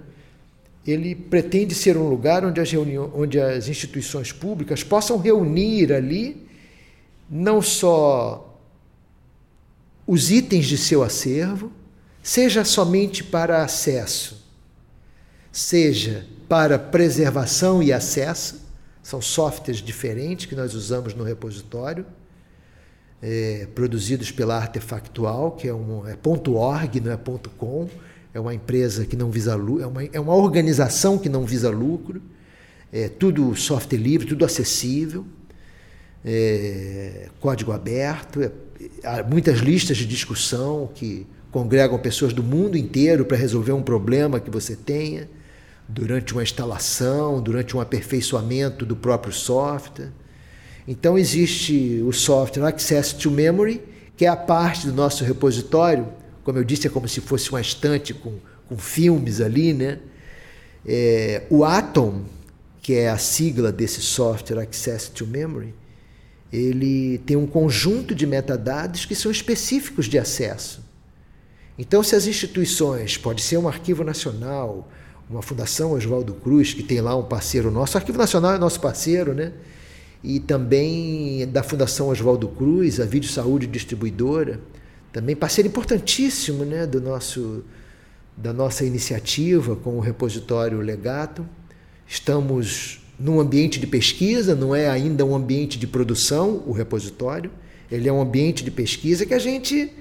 ele 0.86 1.16
pretende 1.16 1.74
ser 1.74 1.98
um 1.98 2.08
lugar 2.08 2.46
onde 2.46 2.60
as, 2.60 2.72
onde 3.14 3.40
as 3.40 3.68
instituições 3.68 4.32
públicas 4.32 4.84
possam 4.84 5.18
reunir 5.18 5.92
ali 5.94 6.46
não 7.30 7.62
só 7.62 8.60
os 10.06 10.32
itens 10.32 10.66
de 10.66 10.78
seu 10.78 11.04
acervo, 11.04 11.72
seja 12.30 12.64
somente 12.64 13.24
para 13.24 13.64
acesso, 13.64 14.46
seja 15.52 16.28
para 16.48 16.78
preservação 16.78 17.82
e 17.82 17.92
acesso, 17.92 18.62
são 19.02 19.20
softwares 19.20 19.82
diferentes 19.82 20.46
que 20.46 20.54
nós 20.54 20.76
usamos 20.76 21.16
no 21.16 21.24
repositório, 21.24 22.06
é, 23.20 23.68
produzidos 23.74 24.30
pela 24.30 24.58
Artefactual, 24.58 25.54
que 25.54 25.68
é, 25.68 25.74
um, 25.74 26.08
é 26.08 26.16
.org, 26.24 27.00
não 27.00 27.12
é 27.12 27.18
.com, 27.58 27.90
é 28.32 28.40
uma 28.40 28.54
empresa 28.54 29.08
que 29.08 29.16
não 29.16 29.32
visa 29.32 29.56
lucro, 29.56 29.82
é 29.82 29.88
uma, 29.88 30.04
é 30.04 30.20
uma 30.20 30.36
organização 30.36 31.18
que 31.18 31.30
não 31.30 31.48
visa 31.48 31.72
lucro, 31.72 32.22
é 32.94 33.10
tudo 33.10 33.56
software 33.56 33.98
livre, 33.98 34.28
tudo 34.28 34.46
acessível, 34.46 35.26
é, 36.24 37.30
código 37.40 37.72
aberto, 37.72 38.44
é, 38.44 38.52
há 39.04 39.24
muitas 39.24 39.58
listas 39.58 39.98
de 39.98 40.06
discussão 40.06 40.92
que 40.94 41.26
congregam 41.52 41.98
pessoas 41.98 42.34
do 42.34 42.44
mundo 42.44 42.78
inteiro 42.78 43.26
para 43.26 43.38
resolver 43.38 43.72
um 43.72 43.82
problema 43.82 44.40
que 44.40 44.50
você 44.50 44.76
tenha 44.76 45.30
durante 45.88 46.34
uma 46.34 46.44
instalação, 46.44 47.42
durante 47.42 47.76
um 47.76 47.82
aperfeiçoamento 47.82 48.86
do 48.86 48.96
próprio 48.96 49.34
software. 49.34 50.12
Então 50.88 51.18
existe 51.18 52.02
o 52.06 52.12
software 52.12 52.68
Access 52.68 53.16
to 53.16 53.32
Memory, 53.32 53.82
que 54.16 54.26
é 54.26 54.28
a 54.28 54.36
parte 54.36 54.86
do 54.86 54.94
nosso 54.94 55.24
repositório, 55.24 56.08
como 56.44 56.58
eu 56.58 56.64
disse, 56.64 56.88
é 56.88 56.90
como 56.90 57.08
se 57.08 57.22
fosse 57.22 57.50
uma 57.50 57.62
estante 57.62 58.14
com, 58.14 58.34
com 58.68 58.78
filmes 58.78 59.42
ali, 59.42 59.74
né? 59.74 60.00
É, 60.86 61.44
o 61.50 61.64
Atom, 61.64 62.24
que 62.82 62.94
é 62.94 63.10
a 63.10 63.18
sigla 63.18 63.72
desse 63.72 64.02
software 64.02 64.62
Access 64.62 65.12
to 65.12 65.28
Memory, 65.28 65.74
ele 66.52 67.20
tem 67.20 67.38
um 67.38 67.46
conjunto 67.46 68.16
de 68.16 68.26
metadados 68.26 69.06
que 69.06 69.14
são 69.16 69.32
específicos 69.32 70.08
de 70.08 70.18
acesso. 70.18 70.89
Então, 71.80 72.04
se 72.04 72.14
as 72.14 72.28
instituições, 72.28 73.16
pode 73.16 73.42
ser 73.42 73.58
um 73.58 73.66
arquivo 73.66 74.04
nacional, 74.04 74.92
uma 75.30 75.42
fundação 75.42 75.94
Oswaldo 75.94 76.34
Cruz, 76.34 76.74
que 76.74 76.84
tem 76.84 77.00
lá 77.00 77.16
um 77.16 77.24
parceiro 77.24 77.72
nosso, 77.72 77.96
o 77.96 77.98
Arquivo 77.98 78.18
Nacional 78.18 78.54
é 78.54 78.58
nosso 78.58 78.82
parceiro, 78.82 79.34
né? 79.34 79.54
E 80.22 80.42
também 80.42 81.48
da 81.48 81.64
Fundação 81.64 82.10
Oswaldo 82.10 82.50
Cruz, 82.50 83.00
a 83.00 83.06
Vídeo 83.06 83.30
Saúde 83.30 83.66
Distribuidora, 83.66 84.60
também 85.14 85.38
parceiro 85.38 85.70
importantíssimo 85.70 86.66
né, 86.66 86.86
do 86.86 87.00
nosso, 87.00 87.64
da 88.36 88.52
nossa 88.52 88.84
iniciativa 88.84 89.78
com 89.78 89.92
o 89.92 90.02
repositório 90.02 90.82
Legato. 90.82 91.48
Estamos 92.06 93.00
num 93.18 93.40
ambiente 93.40 93.80
de 93.80 93.88
pesquisa, 93.88 94.54
não 94.54 94.76
é 94.76 94.90
ainda 94.90 95.24
um 95.24 95.34
ambiente 95.34 95.80
de 95.80 95.88
produção, 95.88 96.62
o 96.68 96.74
repositório. 96.74 97.50
Ele 97.90 98.10
é 98.10 98.12
um 98.12 98.20
ambiente 98.20 98.66
de 98.66 98.70
pesquisa 98.70 99.26
que 99.26 99.34
a 99.34 99.40
gente 99.40 99.94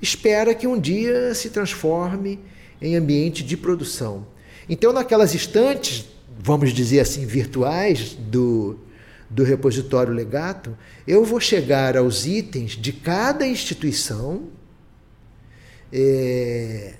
espera 0.00 0.54
que 0.54 0.66
um 0.66 0.78
dia 0.78 1.34
se 1.34 1.50
transforme 1.50 2.40
em 2.80 2.96
ambiente 2.96 3.42
de 3.42 3.56
produção. 3.56 4.26
Então, 4.68 4.92
naquelas 4.92 5.34
estantes, 5.34 6.06
vamos 6.38 6.72
dizer 6.72 7.00
assim, 7.00 7.26
virtuais 7.26 8.14
do, 8.14 8.78
do 9.30 9.44
repositório 9.44 10.12
legato, 10.12 10.76
eu 11.06 11.24
vou 11.24 11.40
chegar 11.40 11.96
aos 11.96 12.26
itens 12.26 12.72
de 12.72 12.92
cada 12.92 13.46
instituição 13.46 14.48
é, 15.92 16.94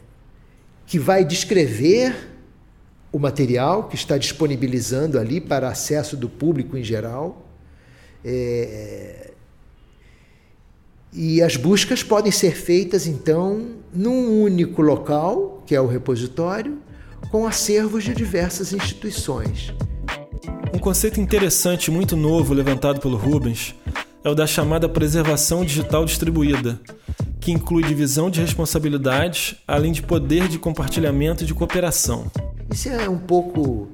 que 0.86 0.98
vai 0.98 1.24
descrever 1.24 2.30
o 3.10 3.18
material 3.18 3.88
que 3.88 3.94
está 3.94 4.18
disponibilizando 4.18 5.18
ali 5.18 5.40
para 5.40 5.68
acesso 5.68 6.16
do 6.16 6.28
público 6.28 6.76
em 6.76 6.82
geral. 6.82 7.48
É, 8.24 9.33
e 11.14 11.40
as 11.40 11.56
buscas 11.56 12.02
podem 12.02 12.32
ser 12.32 12.56
feitas, 12.56 13.06
então, 13.06 13.66
num 13.92 14.42
único 14.42 14.82
local, 14.82 15.62
que 15.64 15.74
é 15.74 15.80
o 15.80 15.86
repositório, 15.86 16.78
com 17.30 17.46
acervos 17.46 18.02
de 18.02 18.12
diversas 18.12 18.72
instituições. 18.72 19.72
Um 20.72 20.78
conceito 20.78 21.20
interessante 21.20 21.90
muito 21.90 22.16
novo 22.16 22.52
levantado 22.52 23.00
pelo 23.00 23.16
Rubens 23.16 23.76
é 24.24 24.28
o 24.28 24.34
da 24.34 24.46
chamada 24.46 24.88
preservação 24.88 25.64
digital 25.64 26.04
distribuída, 26.04 26.80
que 27.40 27.52
inclui 27.52 27.84
divisão 27.84 28.28
de 28.28 28.40
responsabilidades, 28.40 29.54
além 29.68 29.92
de 29.92 30.02
poder 30.02 30.48
de 30.48 30.58
compartilhamento 30.58 31.44
e 31.44 31.46
de 31.46 31.54
cooperação. 31.54 32.30
Isso 32.72 32.88
é 32.88 33.08
um 33.08 33.18
pouco 33.18 33.88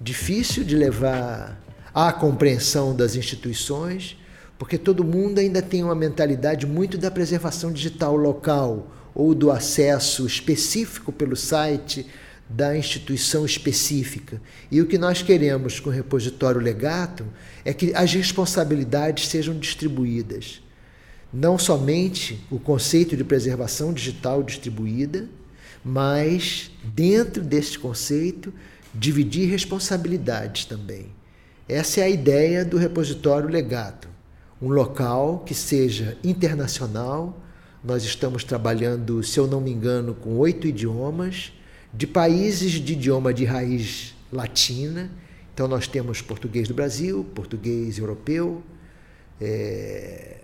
difícil 0.00 0.62
de 0.62 0.76
levar 0.76 1.60
à 1.92 2.12
compreensão 2.12 2.94
das 2.94 3.16
instituições, 3.16 4.16
porque 4.60 4.76
todo 4.76 5.02
mundo 5.02 5.38
ainda 5.38 5.62
tem 5.62 5.82
uma 5.82 5.94
mentalidade 5.94 6.66
muito 6.66 6.98
da 6.98 7.10
preservação 7.10 7.72
digital 7.72 8.14
local 8.14 8.92
ou 9.14 9.34
do 9.34 9.50
acesso 9.50 10.26
específico 10.26 11.10
pelo 11.10 11.34
site 11.34 12.06
da 12.46 12.76
instituição 12.76 13.46
específica. 13.46 14.38
E 14.70 14.82
o 14.82 14.86
que 14.86 14.98
nós 14.98 15.22
queremos 15.22 15.80
com 15.80 15.88
o 15.88 15.92
repositório 15.92 16.60
legato 16.60 17.24
é 17.64 17.72
que 17.72 17.94
as 17.94 18.12
responsabilidades 18.12 19.28
sejam 19.28 19.58
distribuídas. 19.58 20.62
Não 21.32 21.58
somente 21.58 22.44
o 22.50 22.58
conceito 22.58 23.16
de 23.16 23.24
preservação 23.24 23.94
digital 23.94 24.42
distribuída, 24.42 25.26
mas 25.82 26.70
dentro 26.84 27.42
deste 27.42 27.78
conceito 27.78 28.52
dividir 28.94 29.48
responsabilidades 29.48 30.66
também. 30.66 31.06
Essa 31.66 32.00
é 32.00 32.02
a 32.02 32.10
ideia 32.10 32.62
do 32.62 32.76
repositório 32.76 33.48
legato 33.48 34.09
um 34.60 34.68
local 34.68 35.42
que 35.46 35.54
seja 35.54 36.16
internacional. 36.22 37.40
Nós 37.82 38.04
estamos 38.04 38.44
trabalhando, 38.44 39.22
se 39.22 39.38
eu 39.38 39.46
não 39.46 39.60
me 39.60 39.70
engano, 39.70 40.14
com 40.14 40.36
oito 40.36 40.66
idiomas, 40.66 41.52
de 41.92 42.06
países 42.06 42.72
de 42.72 42.92
idioma 42.92 43.32
de 43.32 43.44
raiz 43.44 44.14
latina. 44.30 45.10
Então, 45.54 45.66
nós 45.66 45.86
temos 45.86 46.20
português 46.20 46.68
do 46.68 46.74
Brasil, 46.74 47.24
português 47.34 47.98
europeu, 47.98 48.62
é, 49.40 50.38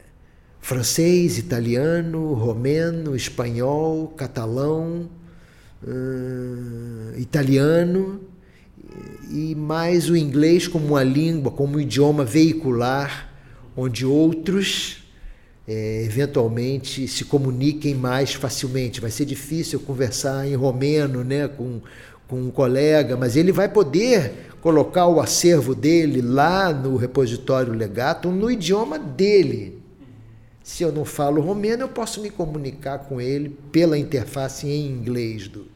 francês, 0.61 1.39
italiano, 1.39 2.33
romeno, 2.35 3.15
espanhol, 3.15 4.09
catalão, 4.09 5.09
uh, 5.83 7.19
italiano 7.19 8.21
e 9.31 9.55
mais 9.55 10.09
o 10.11 10.17
inglês 10.17 10.67
como 10.67 10.87
uma 10.87 11.05
língua, 11.05 11.53
como 11.53 11.77
um 11.77 11.81
idioma 11.81 12.25
veicular 12.25 13.26
onde 13.77 14.07
outros 14.07 15.05
é, 15.69 16.05
eventualmente 16.05 17.07
se 17.09 17.25
comuniquem 17.25 17.95
mais 17.95 18.35
facilmente. 18.35 19.01
Vai 19.01 19.11
ser 19.11 19.25
difícil 19.25 19.81
conversar 19.81 20.47
em 20.47 20.55
romeno 20.55 21.25
né, 21.25 21.49
com, 21.49 21.81
com 22.29 22.41
um 22.41 22.51
colega, 22.51 23.17
mas 23.17 23.37
ele 23.37 23.53
vai 23.53 23.69
poder 23.69 24.47
colocar 24.61 25.07
o 25.07 25.21
acervo 25.21 25.75
dele 25.75 26.21
lá 26.23 26.73
no 26.73 26.97
repositório 26.97 27.73
legato 27.73 28.31
no 28.31 28.51
idioma 28.51 28.99
dele. 28.99 29.83
Se 30.62 30.83
eu 30.83 30.91
não 30.91 31.05
falo 31.05 31.41
romeno, 31.41 31.83
eu 31.85 31.89
posso 31.89 32.21
me 32.21 32.31
comunicar 32.31 33.01
com 33.01 33.21
ele 33.21 33.57
pela 33.71 33.97
interface 33.97 34.67
em 34.67 34.89
inglês 34.89 35.47
do, 35.47 35.67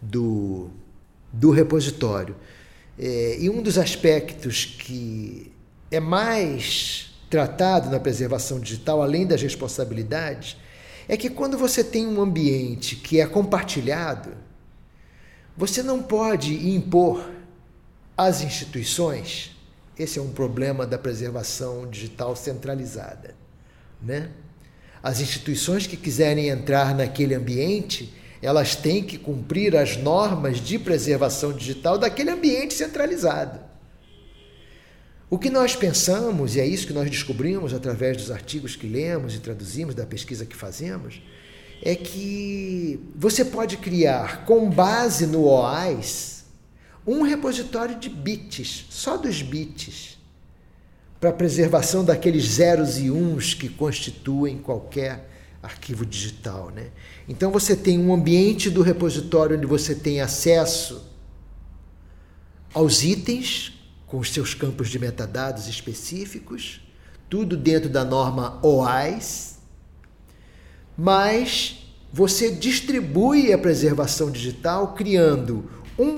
do, 0.00 0.68
do 1.32 1.50
repositório. 1.50 2.36
É, 2.98 3.38
e 3.40 3.48
um 3.48 3.62
dos 3.62 3.78
aspectos 3.78 4.64
que 4.64 5.50
é 5.90 6.00
mais 6.00 7.15
tratado 7.28 7.90
na 7.90 7.98
preservação 7.98 8.60
digital, 8.60 9.02
além 9.02 9.26
das 9.26 9.42
responsabilidades, 9.42 10.56
é 11.08 11.16
que 11.16 11.30
quando 11.30 11.56
você 11.56 11.84
tem 11.84 12.06
um 12.06 12.20
ambiente 12.20 12.96
que 12.96 13.20
é 13.20 13.26
compartilhado, 13.26 14.30
você 15.56 15.82
não 15.82 16.02
pode 16.02 16.68
impor 16.74 17.30
às 18.16 18.42
instituições. 18.42 19.56
Esse 19.98 20.18
é 20.18 20.22
um 20.22 20.30
problema 20.30 20.86
da 20.86 20.98
preservação 20.98 21.88
digital 21.88 22.36
centralizada, 22.36 23.34
né? 24.02 24.30
As 25.02 25.20
instituições 25.20 25.86
que 25.86 25.96
quiserem 25.96 26.48
entrar 26.48 26.94
naquele 26.94 27.34
ambiente, 27.34 28.12
elas 28.42 28.74
têm 28.74 29.04
que 29.04 29.16
cumprir 29.16 29.76
as 29.76 29.96
normas 29.96 30.58
de 30.58 30.78
preservação 30.78 31.52
digital 31.52 31.96
daquele 31.96 32.30
ambiente 32.30 32.74
centralizado. 32.74 33.60
O 35.28 35.38
que 35.38 35.50
nós 35.50 35.74
pensamos, 35.74 36.54
e 36.54 36.60
é 36.60 36.66
isso 36.66 36.86
que 36.86 36.92
nós 36.92 37.10
descobrimos 37.10 37.74
através 37.74 38.16
dos 38.16 38.30
artigos 38.30 38.76
que 38.76 38.86
lemos 38.86 39.34
e 39.34 39.40
traduzimos, 39.40 39.94
da 39.94 40.06
pesquisa 40.06 40.46
que 40.46 40.54
fazemos, 40.54 41.20
é 41.82 41.96
que 41.96 43.00
você 43.14 43.44
pode 43.44 43.76
criar, 43.76 44.44
com 44.44 44.70
base 44.70 45.26
no 45.26 45.46
OAS, 45.46 46.44
um 47.04 47.22
repositório 47.22 47.98
de 47.98 48.08
bits, 48.08 48.86
só 48.88 49.16
dos 49.16 49.42
bits, 49.42 50.16
para 51.18 51.32
preservação 51.32 52.04
daqueles 52.04 52.44
zeros 52.44 52.98
e 52.98 53.10
uns 53.10 53.52
que 53.52 53.68
constituem 53.68 54.58
qualquer 54.58 55.28
arquivo 55.60 56.06
digital. 56.06 56.70
Né? 56.70 56.90
Então 57.28 57.50
você 57.50 57.74
tem 57.74 57.98
um 57.98 58.14
ambiente 58.14 58.70
do 58.70 58.82
repositório 58.82 59.56
onde 59.56 59.66
você 59.66 59.94
tem 59.94 60.20
acesso 60.20 61.04
aos 62.72 63.02
itens 63.02 63.75
com 64.16 64.20
os 64.20 64.32
seus 64.32 64.54
campos 64.54 64.88
de 64.88 64.98
metadados 64.98 65.68
específicos, 65.68 66.80
tudo 67.28 67.54
dentro 67.54 67.90
da 67.90 68.02
norma 68.02 68.58
OAIS, 68.62 69.58
mas 70.96 71.92
você 72.10 72.50
distribui 72.50 73.52
a 73.52 73.58
preservação 73.58 74.30
digital 74.30 74.94
criando 74.94 75.70
um 75.98 76.16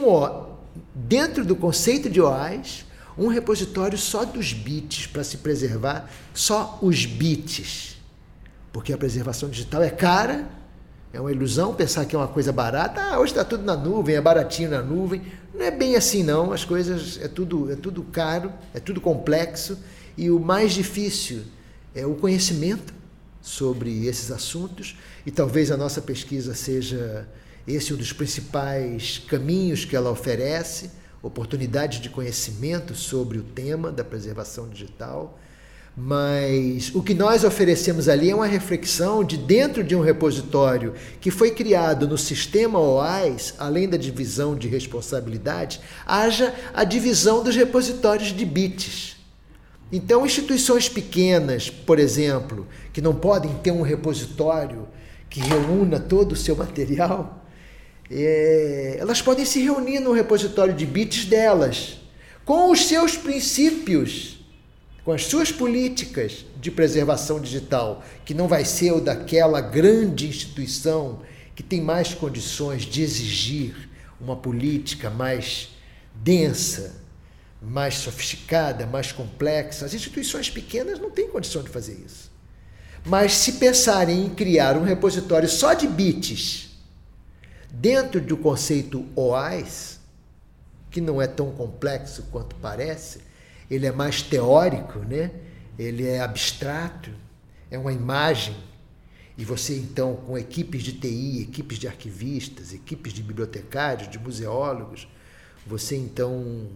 dentro 0.95 1.45
do 1.45 1.57
conceito 1.57 2.09
de 2.09 2.21
OAIS, 2.21 2.85
um 3.19 3.27
repositório 3.27 3.99
só 3.99 4.25
dos 4.25 4.53
bits 4.53 5.09
para 5.09 5.25
se 5.25 5.39
preservar 5.39 6.09
só 6.33 6.79
os 6.81 7.05
bits. 7.05 7.97
Porque 8.73 8.93
a 8.93 8.97
preservação 8.97 9.51
digital 9.51 9.83
é 9.83 9.91
cara, 9.91 10.49
É 11.13 11.21
uma 11.21 11.33
ilusão 11.33 11.75
pensar 11.75 12.05
que 12.05 12.15
é 12.15 12.19
uma 12.19 12.29
coisa 12.29 12.53
barata. 12.53 13.01
Ah, 13.01 13.19
hoje 13.19 13.33
está 13.33 13.45
tudo 13.45 13.65
na 13.65 13.77
nuvem, 13.77 14.17
é 14.17 14.21
baratinho 14.21 14.71
na 14.71 14.83
nuvem. 14.83 15.23
Não 15.55 15.65
é 15.65 15.71
bem 15.71 15.97
assim, 15.97 16.23
não. 16.23 16.53
As 16.53 16.65
coisas 16.65 17.19
é 17.23 17.29
tudo, 17.29 17.73
é 17.73 17.77
tudo 17.77 18.03
caro, 18.03 18.53
é 18.75 18.81
tudo 18.81 19.01
complexo. 19.01 19.79
E 20.17 20.31
o 20.31 20.39
mais 20.39 20.73
difícil 20.73 21.43
é 21.95 22.05
o 22.05 22.15
conhecimento 22.15 22.93
sobre 23.41 24.07
esses 24.07 24.31
assuntos. 24.31 24.99
E 25.25 25.31
talvez 25.31 25.71
a 25.71 25.77
nossa 25.77 26.03
pesquisa 26.03 26.55
seja 26.55 27.27
esse 27.67 27.93
um 27.93 27.97
dos 27.97 28.13
principais 28.13 29.19
caminhos 29.27 29.85
que 29.85 29.97
ela 29.97 30.11
oferece 30.11 30.91
oportunidades 31.23 32.01
de 32.01 32.09
conhecimento 32.09 32.95
sobre 32.95 33.39
o 33.39 33.43
tema 33.43 33.91
da 33.91 34.05
preservação 34.05 34.69
digital 34.69 35.39
mas 36.01 36.95
o 36.95 37.03
que 37.03 37.13
nós 37.13 37.43
oferecemos 37.43 38.09
ali 38.09 38.31
é 38.31 38.35
uma 38.35 38.47
reflexão 38.47 39.25
de 39.25 39.37
dentro 39.37 39.83
de 39.83 39.97
um 39.97 40.01
repositório 40.01 40.95
que 41.21 41.29
foi 41.29 41.51
criado 41.51 42.07
no 42.07 42.17
sistema 42.17 42.79
OAS, 42.79 43.55
além 43.59 43.89
da 43.89 43.97
divisão 43.97 44.55
de 44.55 44.69
responsabilidade, 44.69 45.81
haja 46.07 46.55
a 46.73 46.85
divisão 46.85 47.43
dos 47.43 47.57
repositórios 47.57 48.29
de 48.29 48.45
bits. 48.45 49.17
Então, 49.91 50.25
instituições 50.25 50.89
pequenas, 50.89 51.69
por 51.69 51.99
exemplo, 51.99 52.69
que 52.93 53.01
não 53.01 53.15
podem 53.17 53.53
ter 53.55 53.73
um 53.73 53.83
repositório 53.83 54.87
que 55.29 55.41
reúna 55.41 55.99
todo 55.99 56.31
o 56.33 56.37
seu 56.37 56.55
material, 56.55 57.45
é, 58.09 58.99
elas 59.01 59.21
podem 59.21 59.45
se 59.45 59.61
reunir 59.61 59.99
no 59.99 60.13
repositório 60.13 60.73
de 60.73 60.87
bits 60.87 61.25
delas, 61.25 61.99
com 62.45 62.71
os 62.71 62.87
seus 62.87 63.17
princípios 63.17 64.38
com 65.09 65.13
as 65.15 65.25
suas 65.25 65.51
políticas 65.51 66.45
de 66.61 66.71
preservação 66.71 67.41
digital, 67.41 68.05
que 68.27 68.35
não 68.35 68.47
vai 68.47 68.67
ser 68.67 68.93
o 68.93 69.01
daquela 69.01 69.59
grande 69.59 70.29
instituição 70.29 71.23
que 71.57 71.63
tem 71.63 71.81
mais 71.81 72.13
condições 72.13 72.83
de 72.83 73.01
exigir 73.01 73.89
uma 74.21 74.37
política 74.37 75.09
mais 75.09 75.71
densa, 76.15 77.01
mais 77.59 77.95
sofisticada, 77.95 78.87
mais 78.87 79.11
complexa. 79.11 79.87
As 79.87 79.95
instituições 79.95 80.51
pequenas 80.51 80.99
não 80.99 81.11
têm 81.11 81.31
condição 81.31 81.63
de 81.63 81.71
fazer 81.71 81.95
isso. 82.05 82.31
Mas 83.03 83.33
se 83.33 83.53
pensarem 83.53 84.27
em 84.27 84.29
criar 84.29 84.77
um 84.77 84.85
repositório 84.85 85.49
só 85.49 85.73
de 85.73 85.89
bits 85.89 86.69
dentro 87.71 88.21
do 88.21 88.37
conceito 88.37 89.07
OAS, 89.17 90.01
que 90.91 91.01
não 91.01 91.23
é 91.23 91.27
tão 91.27 91.51
complexo 91.51 92.25
quanto 92.31 92.55
parece, 92.57 93.27
ele 93.71 93.87
é 93.87 93.93
mais 93.93 94.23
teórico, 94.23 94.99
né? 95.01 95.31
ele 95.79 96.07
é 96.07 96.21
abstrato, 96.21 97.11
é 97.71 97.79
uma 97.79 97.93
imagem. 97.93 98.57
E 99.37 99.45
você, 99.45 99.77
então, 99.77 100.17
com 100.17 100.37
equipes 100.37 100.83
de 100.83 100.93
TI, 100.93 101.43
equipes 101.43 101.79
de 101.79 101.87
arquivistas, 101.87 102.73
equipes 102.73 103.13
de 103.13 103.23
bibliotecários, 103.23 104.11
de 104.11 104.19
museólogos, 104.19 105.07
você, 105.65 105.97
então, 105.97 106.67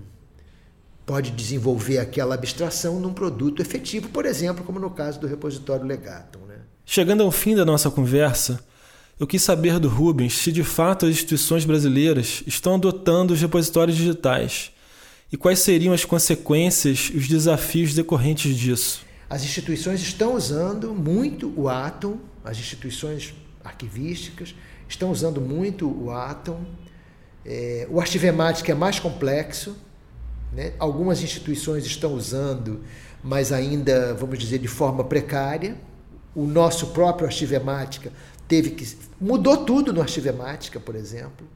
pode 1.04 1.32
desenvolver 1.32 1.98
aquela 1.98 2.36
abstração 2.36 3.00
num 3.00 3.12
produto 3.12 3.60
efetivo, 3.60 4.08
por 4.10 4.24
exemplo, 4.24 4.64
como 4.64 4.78
no 4.78 4.90
caso 4.90 5.18
do 5.18 5.26
repositório 5.26 5.84
Legatum. 5.84 6.40
Né? 6.46 6.58
Chegando 6.86 7.24
ao 7.24 7.32
fim 7.32 7.56
da 7.56 7.64
nossa 7.64 7.90
conversa, 7.90 8.64
eu 9.18 9.26
quis 9.26 9.42
saber 9.42 9.80
do 9.80 9.88
Rubens 9.88 10.34
se 10.34 10.52
de 10.52 10.62
fato 10.62 11.06
as 11.06 11.12
instituições 11.12 11.64
brasileiras 11.64 12.44
estão 12.46 12.76
adotando 12.76 13.34
os 13.34 13.40
repositórios 13.40 13.96
digitais 13.96 14.71
e 15.32 15.36
quais 15.38 15.60
seriam 15.60 15.94
as 15.94 16.04
consequências 16.04 17.10
os 17.14 17.26
desafios 17.26 17.94
decorrentes 17.94 18.54
disso? 18.54 19.02
As 19.30 19.42
instituições 19.42 20.02
estão 20.02 20.34
usando 20.34 20.94
muito 20.94 21.50
o 21.56 21.70
Atom, 21.70 22.18
as 22.44 22.58
instituições 22.58 23.34
arquivísticas 23.64 24.54
estão 24.86 25.10
usando 25.10 25.40
muito 25.40 25.88
o 25.88 26.10
Atom. 26.10 26.60
É, 27.46 27.88
o 27.90 27.98
Archivemática 27.98 28.70
é 28.70 28.74
mais 28.74 29.00
complexo, 29.00 29.74
né? 30.52 30.74
algumas 30.78 31.22
instituições 31.22 31.86
estão 31.86 32.12
usando, 32.12 32.82
mas 33.24 33.52
ainda, 33.52 34.12
vamos 34.12 34.38
dizer, 34.38 34.58
de 34.58 34.68
forma 34.68 35.02
precária. 35.02 35.76
O 36.34 36.46
nosso 36.46 36.88
próprio 36.88 37.26
Archivemática 37.26 38.12
teve 38.46 38.70
que. 38.70 38.86
mudou 39.18 39.64
tudo 39.64 39.92
no 39.94 40.02
Archivemática, 40.02 40.78
por 40.78 40.94
exemplo. 40.94 41.46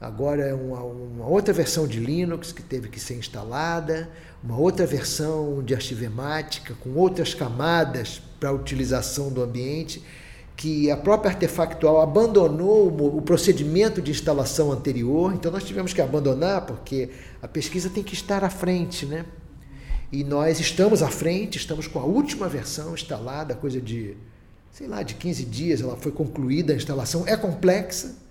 Agora 0.00 0.42
é 0.42 0.52
uma, 0.52 0.82
uma, 0.82 1.26
outra 1.26 1.54
versão 1.54 1.86
de 1.86 1.98
Linux 1.98 2.52
que 2.52 2.62
teve 2.62 2.88
que 2.88 3.00
ser 3.00 3.14
instalada, 3.14 4.10
uma 4.44 4.58
outra 4.58 4.86
versão 4.86 5.62
de 5.62 5.74
arquivemática 5.74 6.74
com 6.80 6.90
outras 6.90 7.32
camadas 7.32 8.20
para 8.38 8.52
utilização 8.52 9.32
do 9.32 9.42
ambiente, 9.42 10.02
que 10.54 10.90
a 10.90 10.96
própria 10.96 11.30
Artefactual 11.30 12.00
abandonou 12.02 12.88
o 12.88 13.22
procedimento 13.22 14.02
de 14.02 14.10
instalação 14.10 14.70
anterior, 14.70 15.34
então 15.34 15.50
nós 15.50 15.64
tivemos 15.64 15.92
que 15.94 16.00
abandonar 16.00 16.66
porque 16.66 17.10
a 17.42 17.48
pesquisa 17.48 17.88
tem 17.88 18.02
que 18.02 18.14
estar 18.14 18.44
à 18.44 18.50
frente, 18.50 19.06
né? 19.06 19.24
E 20.12 20.22
nós 20.22 20.60
estamos 20.60 21.02
à 21.02 21.08
frente, 21.08 21.56
estamos 21.56 21.86
com 21.86 21.98
a 21.98 22.04
última 22.04 22.48
versão 22.48 22.94
instalada, 22.94 23.54
coisa 23.54 23.80
de, 23.80 24.16
sei 24.70 24.86
lá, 24.86 25.02
de 25.02 25.14
15 25.14 25.44
dias, 25.44 25.80
ela 25.80 25.96
foi 25.96 26.12
concluída 26.12 26.72
a 26.72 26.76
instalação, 26.76 27.24
é 27.26 27.36
complexa, 27.36 28.25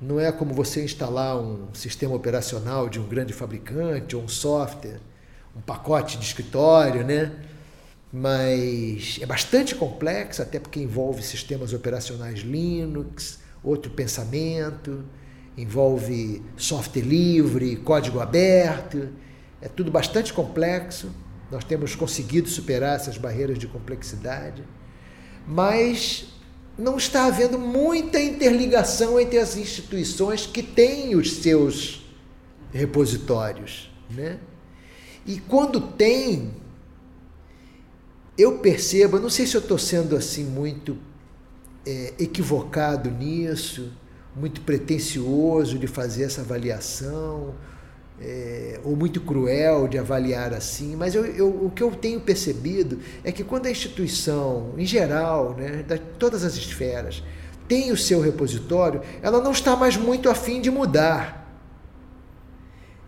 não 0.00 0.18
é 0.18 0.32
como 0.32 0.54
você 0.54 0.82
instalar 0.82 1.36
um 1.38 1.74
sistema 1.74 2.14
operacional 2.14 2.88
de 2.88 2.98
um 2.98 3.06
grande 3.06 3.32
fabricante 3.34 4.16
ou 4.16 4.22
um 4.22 4.28
software, 4.28 5.00
um 5.54 5.60
pacote 5.60 6.16
de 6.16 6.24
escritório, 6.24 7.04
né? 7.04 7.30
Mas 8.12 9.18
é 9.20 9.26
bastante 9.26 9.74
complexo, 9.74 10.40
até 10.40 10.58
porque 10.58 10.80
envolve 10.80 11.22
sistemas 11.22 11.72
operacionais 11.74 12.40
Linux, 12.40 13.40
outro 13.62 13.90
pensamento, 13.90 15.04
envolve 15.56 16.42
software 16.56 17.02
livre, 17.02 17.76
código 17.76 18.20
aberto, 18.20 19.10
é 19.60 19.68
tudo 19.68 19.90
bastante 19.90 20.32
complexo. 20.32 21.10
Nós 21.50 21.62
temos 21.62 21.94
conseguido 21.94 22.48
superar 22.48 22.96
essas 22.96 23.18
barreiras 23.18 23.58
de 23.58 23.66
complexidade, 23.66 24.64
mas 25.46 26.39
não 26.78 26.96
está 26.96 27.26
havendo 27.26 27.58
muita 27.58 28.20
interligação 28.20 29.20
entre 29.20 29.38
as 29.38 29.56
instituições 29.56 30.46
que 30.46 30.62
têm 30.62 31.14
os 31.14 31.34
seus 31.34 32.06
repositórios. 32.72 33.90
Né? 34.08 34.38
E 35.26 35.38
quando 35.40 35.80
tem, 35.80 36.52
eu 38.36 38.58
percebo, 38.58 39.18
não 39.18 39.30
sei 39.30 39.46
se 39.46 39.56
eu 39.56 39.60
estou 39.60 39.78
sendo 39.78 40.16
assim 40.16 40.44
muito 40.44 40.96
é, 41.86 42.14
equivocado 42.18 43.10
nisso, 43.10 43.92
muito 44.34 44.60
pretensioso 44.62 45.78
de 45.78 45.86
fazer 45.86 46.24
essa 46.24 46.40
avaliação, 46.40 47.54
é, 48.20 48.78
ou 48.84 48.94
muito 48.94 49.20
cruel 49.20 49.88
de 49.88 49.98
avaliar 49.98 50.52
assim, 50.52 50.94
mas 50.94 51.14
eu, 51.14 51.24
eu, 51.24 51.48
o 51.48 51.70
que 51.70 51.82
eu 51.82 51.90
tenho 51.92 52.20
percebido 52.20 53.00
é 53.24 53.32
que 53.32 53.42
quando 53.42 53.66
a 53.66 53.70
instituição, 53.70 54.74
em 54.76 54.84
geral, 54.84 55.54
né, 55.56 55.82
de 55.82 55.98
todas 56.18 56.44
as 56.44 56.54
esferas, 56.54 57.22
tem 57.66 57.90
o 57.92 57.96
seu 57.96 58.20
repositório, 58.20 59.00
ela 59.22 59.40
não 59.40 59.52
está 59.52 59.74
mais 59.74 59.96
muito 59.96 60.28
afim 60.28 60.60
de 60.60 60.70
mudar. 60.70 61.38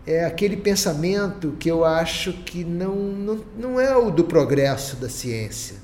É 0.06 0.24
aquele 0.24 0.56
pensamento 0.56 1.56
que 1.60 1.70
eu 1.70 1.84
acho 1.84 2.32
que 2.32 2.64
não, 2.64 2.94
não, 2.96 3.44
não 3.56 3.80
é 3.80 3.96
o 3.96 4.10
do 4.10 4.24
progresso 4.24 4.96
da 4.96 5.08
ciência, 5.08 5.76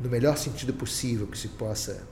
no 0.00 0.08
melhor 0.08 0.36
sentido 0.36 0.72
possível 0.72 1.26
que 1.26 1.36
se 1.36 1.48
possa, 1.48 2.02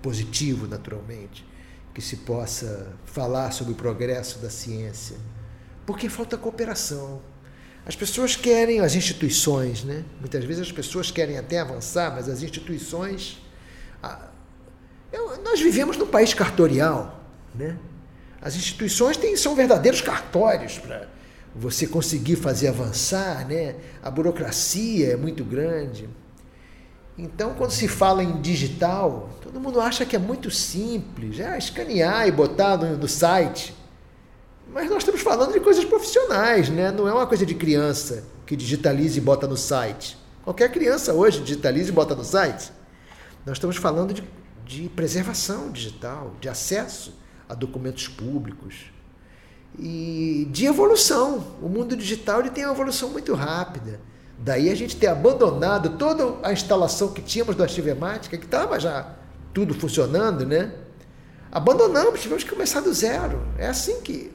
positivo 0.00 0.66
naturalmente, 0.66 1.46
que 1.92 2.00
se 2.00 2.16
possa 2.16 2.92
falar 3.04 3.52
sobre 3.52 3.72
o 3.72 3.76
progresso 3.76 4.38
da 4.38 4.48
ciência 4.48 5.16
porque 5.90 6.08
falta 6.08 6.38
cooperação. 6.38 7.20
As 7.84 7.96
pessoas 7.96 8.36
querem, 8.36 8.78
as 8.78 8.94
instituições, 8.94 9.82
né? 9.82 10.04
muitas 10.20 10.44
vezes 10.44 10.62
as 10.62 10.70
pessoas 10.70 11.10
querem 11.10 11.36
até 11.36 11.58
avançar, 11.58 12.14
mas 12.14 12.28
as 12.28 12.44
instituições. 12.44 13.42
eu, 15.10 15.42
nós 15.42 15.60
vivemos 15.60 15.96
num 15.96 16.06
país 16.06 16.32
cartorial. 16.32 17.24
Né? 17.52 17.76
As 18.40 18.54
instituições 18.54 19.16
têm, 19.16 19.36
são 19.36 19.56
verdadeiros 19.56 20.00
cartórios 20.00 20.78
para 20.78 21.08
você 21.56 21.88
conseguir 21.88 22.36
fazer 22.36 22.68
avançar. 22.68 23.44
Né? 23.48 23.74
A 24.00 24.12
burocracia 24.12 25.08
é 25.08 25.16
muito 25.16 25.44
grande. 25.44 26.08
Então, 27.18 27.52
quando 27.54 27.72
se 27.72 27.88
fala 27.88 28.22
em 28.22 28.40
digital, 28.40 29.28
todo 29.42 29.58
mundo 29.58 29.80
acha 29.80 30.06
que 30.06 30.14
é 30.14 30.20
muito 30.20 30.52
simples, 30.52 31.40
é 31.40 31.58
escanear 31.58 32.28
e 32.28 32.30
botar 32.30 32.76
no, 32.76 32.96
no 32.96 33.08
site. 33.08 33.79
Mas 34.72 34.88
nós 34.88 34.98
estamos 34.98 35.20
falando 35.20 35.52
de 35.52 35.60
coisas 35.60 35.84
profissionais, 35.84 36.68
né? 36.68 36.92
não 36.92 37.08
é 37.08 37.12
uma 37.12 37.26
coisa 37.26 37.44
de 37.44 37.54
criança 37.54 38.24
que 38.46 38.54
digitaliza 38.54 39.18
e 39.18 39.20
bota 39.20 39.46
no 39.46 39.56
site. 39.56 40.16
Qualquer 40.44 40.70
criança 40.70 41.12
hoje 41.12 41.40
digitaliza 41.40 41.90
e 41.90 41.92
bota 41.92 42.14
no 42.14 42.24
site. 42.24 42.72
Nós 43.44 43.56
estamos 43.56 43.76
falando 43.76 44.14
de, 44.14 44.22
de 44.64 44.88
preservação 44.88 45.70
digital, 45.70 46.34
de 46.40 46.48
acesso 46.48 47.14
a 47.48 47.54
documentos 47.54 48.06
públicos 48.06 48.92
e 49.78 50.46
de 50.50 50.66
evolução. 50.66 51.44
O 51.60 51.68
mundo 51.68 51.96
digital 51.96 52.40
ele 52.40 52.50
tem 52.50 52.64
uma 52.64 52.72
evolução 52.74 53.10
muito 53.10 53.34
rápida. 53.34 54.00
Daí 54.38 54.70
a 54.70 54.74
gente 54.74 54.96
ter 54.96 55.08
abandonado 55.08 55.98
toda 55.98 56.36
a 56.42 56.52
instalação 56.52 57.08
que 57.08 57.20
tínhamos 57.20 57.56
do 57.56 57.62
Archivemática, 57.62 58.38
que 58.38 58.44
estava 58.44 58.78
já 58.78 59.14
tudo 59.52 59.74
funcionando, 59.74 60.46
né? 60.46 60.72
Abandonamos, 61.52 62.20
tivemos 62.20 62.44
que 62.44 62.50
começar 62.50 62.80
do 62.80 62.92
zero. 62.94 63.42
É 63.58 63.66
assim 63.66 64.00
que, 64.00 64.32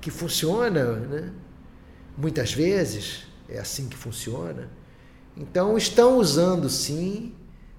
que 0.00 0.10
funciona, 0.10 0.84
né? 0.96 1.32
Muitas 2.16 2.52
vezes 2.52 3.26
é 3.48 3.58
assim 3.58 3.88
que 3.88 3.96
funciona. 3.96 4.68
Então 5.36 5.76
estão 5.76 6.18
usando 6.18 6.68
sim, 6.68 7.34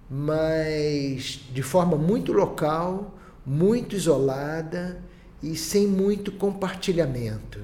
mas 0.09 1.39
de 1.53 1.61
forma 1.61 1.97
muito 1.97 2.31
local, 2.31 3.17
muito 3.45 3.95
isolada 3.95 5.01
e 5.41 5.55
sem 5.55 5.87
muito 5.87 6.31
compartilhamento. 6.31 7.59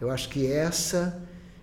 Eu 0.00 0.10
acho 0.10 0.28
que 0.28 0.50
essa 0.50 1.22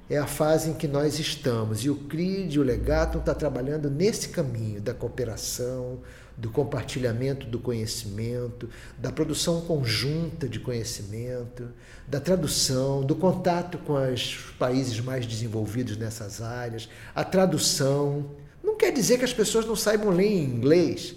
é 0.10 0.18
a 0.18 0.26
fase 0.26 0.72
em 0.72 0.74
que 0.74 0.88
nós 0.88 1.20
estamos 1.20 1.84
e 1.84 1.90
o 1.90 1.96
CRID, 1.96 2.60
o 2.60 2.64
Legatum, 2.64 3.20
está 3.20 3.36
trabalhando 3.36 3.90
nesse 3.90 4.30
caminho 4.30 4.82
da 4.82 4.94
cooperação, 4.94 6.00
do 6.40 6.50
compartilhamento 6.50 7.46
do 7.46 7.60
conhecimento, 7.60 8.70
da 8.98 9.12
produção 9.12 9.60
conjunta 9.62 10.48
de 10.48 10.58
conhecimento, 10.58 11.68
da 12.08 12.20
tradução, 12.20 13.04
do 13.04 13.14
contato 13.14 13.78
com 13.80 13.94
os 13.96 14.36
países 14.58 15.02
mais 15.02 15.26
desenvolvidos 15.26 15.98
nessas 15.98 16.42
áreas, 16.42 16.88
a 17.14 17.26
tradução. 17.26 18.26
Não 18.64 18.78
quer 18.78 18.92
dizer 18.94 19.18
que 19.18 19.26
as 19.26 19.34
pessoas 19.34 19.66
não 19.66 19.76
saibam 19.76 20.12
ler 20.12 20.32
em 20.32 20.46
inglês. 20.46 21.14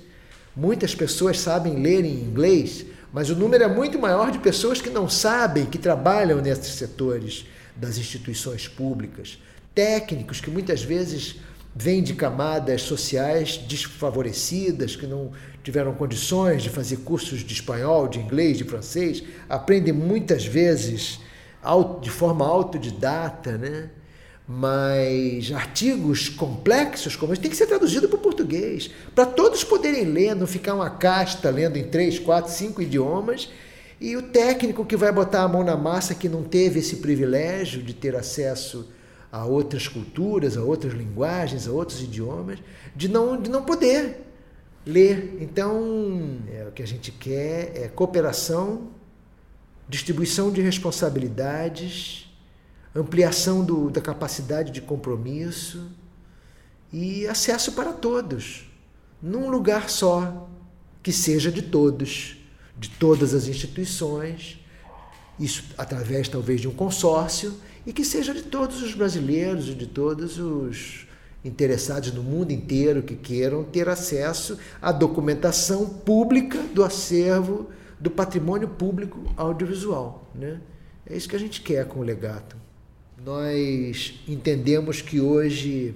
Muitas 0.57 0.93
pessoas 0.93 1.39
sabem 1.39 1.81
ler 1.81 2.05
em 2.05 2.21
inglês, 2.21 2.85
mas 3.13 3.31
o 3.31 3.37
número 3.37 3.63
é 3.63 3.69
muito 3.69 4.01
maior 4.01 4.33
de 4.33 4.41
pessoas 4.41 4.81
que 4.81 4.91
não 4.91 5.09
sabem, 5.09 5.67
que 5.67 5.79
trabalham 5.79 6.41
nesses 6.41 6.75
setores 6.75 7.47
das 7.77 7.97
instituições 7.97 8.67
públicas, 8.67 9.39
técnicos 9.73 10.41
que 10.41 10.51
muitas 10.51 10.83
vezes 10.83 11.37
vêm 11.75 12.03
de 12.03 12.15
camadas 12.15 12.83
sociais 12.83 13.57
desfavorecidas, 13.57 14.95
que 14.95 15.07
não 15.07 15.33
tiveram 15.63 15.95
condições 15.95 16.63
de 16.63 16.69
fazer 16.69 16.99
cursos 16.99 17.41
de 17.41 17.55
espanhol, 17.55 18.09
de 18.09 18.19
inglês, 18.19 18.59
de 18.59 18.65
francês, 18.65 19.23
aprendem 19.49 19.93
muitas 19.93 20.45
vezes 20.45 21.21
de 22.01 22.11
forma 22.11 22.47
autodidata, 22.47 23.57
né? 23.57 23.91
mas 24.47 25.53
artigos 25.53 26.29
complexos 26.29 27.15
como 27.15 27.33
esse 27.33 27.41
tem 27.41 27.51
que 27.51 27.57
ser 27.57 27.67
traduzido 27.67 28.09
para 28.09 28.19
o 28.19 28.21
português, 28.21 28.91
para 29.15 29.25
todos 29.25 29.63
poderem 29.63 30.05
ler, 30.05 30.35
não 30.35 30.47
ficar 30.47 30.75
uma 30.75 30.91
casta 30.91 31.49
lendo 31.49 31.77
em 31.77 31.85
três, 31.85 32.19
quatro, 32.19 32.53
cinco 32.53 32.83
idiomas, 32.83 33.49
e 34.01 34.17
o 34.17 34.23
técnico 34.23 34.85
que 34.85 34.97
vai 34.97 35.13
botar 35.13 35.43
a 35.43 35.49
mão 35.49 35.63
na 35.63 35.77
massa 35.77 36.15
que 36.15 36.29
não 36.29 36.43
teve 36.43 36.81
esse 36.81 36.97
privilégio 36.97 37.83
de 37.83 37.95
ter 37.95 38.17
acesso 38.17 38.91
a 39.33 39.47
outras 39.47 39.89
culturas, 39.89 40.59
a 40.59 40.63
outras 40.63 40.93
linguagens, 40.93 41.67
a 41.67 41.73
outros 41.73 42.03
idiomas, 42.03 42.59
de 42.95 43.09
não, 43.09 43.41
de 43.41 43.49
não 43.49 43.65
poder 43.65 44.27
ler. 44.85 45.39
Então, 45.41 46.39
é, 46.53 46.67
o 46.69 46.73
que 46.73 46.83
a 46.83 46.87
gente 46.87 47.11
quer 47.11 47.73
é 47.75 47.89
cooperação, 47.89 48.91
distribuição 49.89 50.53
de 50.53 50.61
responsabilidades, 50.61 52.31
ampliação 52.95 53.65
do, 53.65 53.89
da 53.89 54.03
capacidade 54.03 54.71
de 54.71 54.83
compromisso 54.83 55.91
e 56.93 57.27
acesso 57.27 57.73
para 57.73 57.93
todos, 57.93 58.71
num 59.23 59.49
lugar 59.49 59.89
só, 59.89 60.47
que 61.03 61.11
seja 61.11 61.51
de 61.51 61.63
todos, 61.63 62.37
de 62.79 62.91
todas 62.91 63.33
as 63.33 63.49
instituições, 63.49 64.59
isso 65.41 65.65
através 65.79 66.29
talvez 66.29 66.61
de 66.61 66.69
um 66.69 66.75
consórcio, 66.75 67.59
e 67.87 67.93
que 67.93 68.05
seja 68.05 68.33
de 68.33 68.43
todos 68.43 68.83
os 68.83 68.95
brasileiros 68.95 69.69
e 69.69 69.75
de 69.75 69.87
todos 69.87 70.39
os 70.39 71.07
interessados 71.45 72.13
no 72.13 72.23
mundo 72.23 72.53
inteiro 72.53 73.03
que 73.03 73.17
queiram 73.17 73.65
ter 73.65 73.89
acesso 73.89 74.59
à 74.81 74.93
documentação 74.93 75.87
pública 75.89 76.59
do 76.75 76.85
acervo 76.85 77.69
do 77.99 78.11
patrimônio 78.11 78.69
público 78.69 79.33
audiovisual. 79.37 80.31
Né? 80.35 80.61
É 81.07 81.17
isso 81.17 81.29
que 81.29 81.37
a 81.37 81.39
gente 81.39 81.61
quer 81.61 81.87
com 81.87 82.01
o 82.01 82.03
legato. 82.03 82.57
Nós 83.25 84.21
entendemos 84.27 85.01
que 85.01 85.21
hoje 85.21 85.95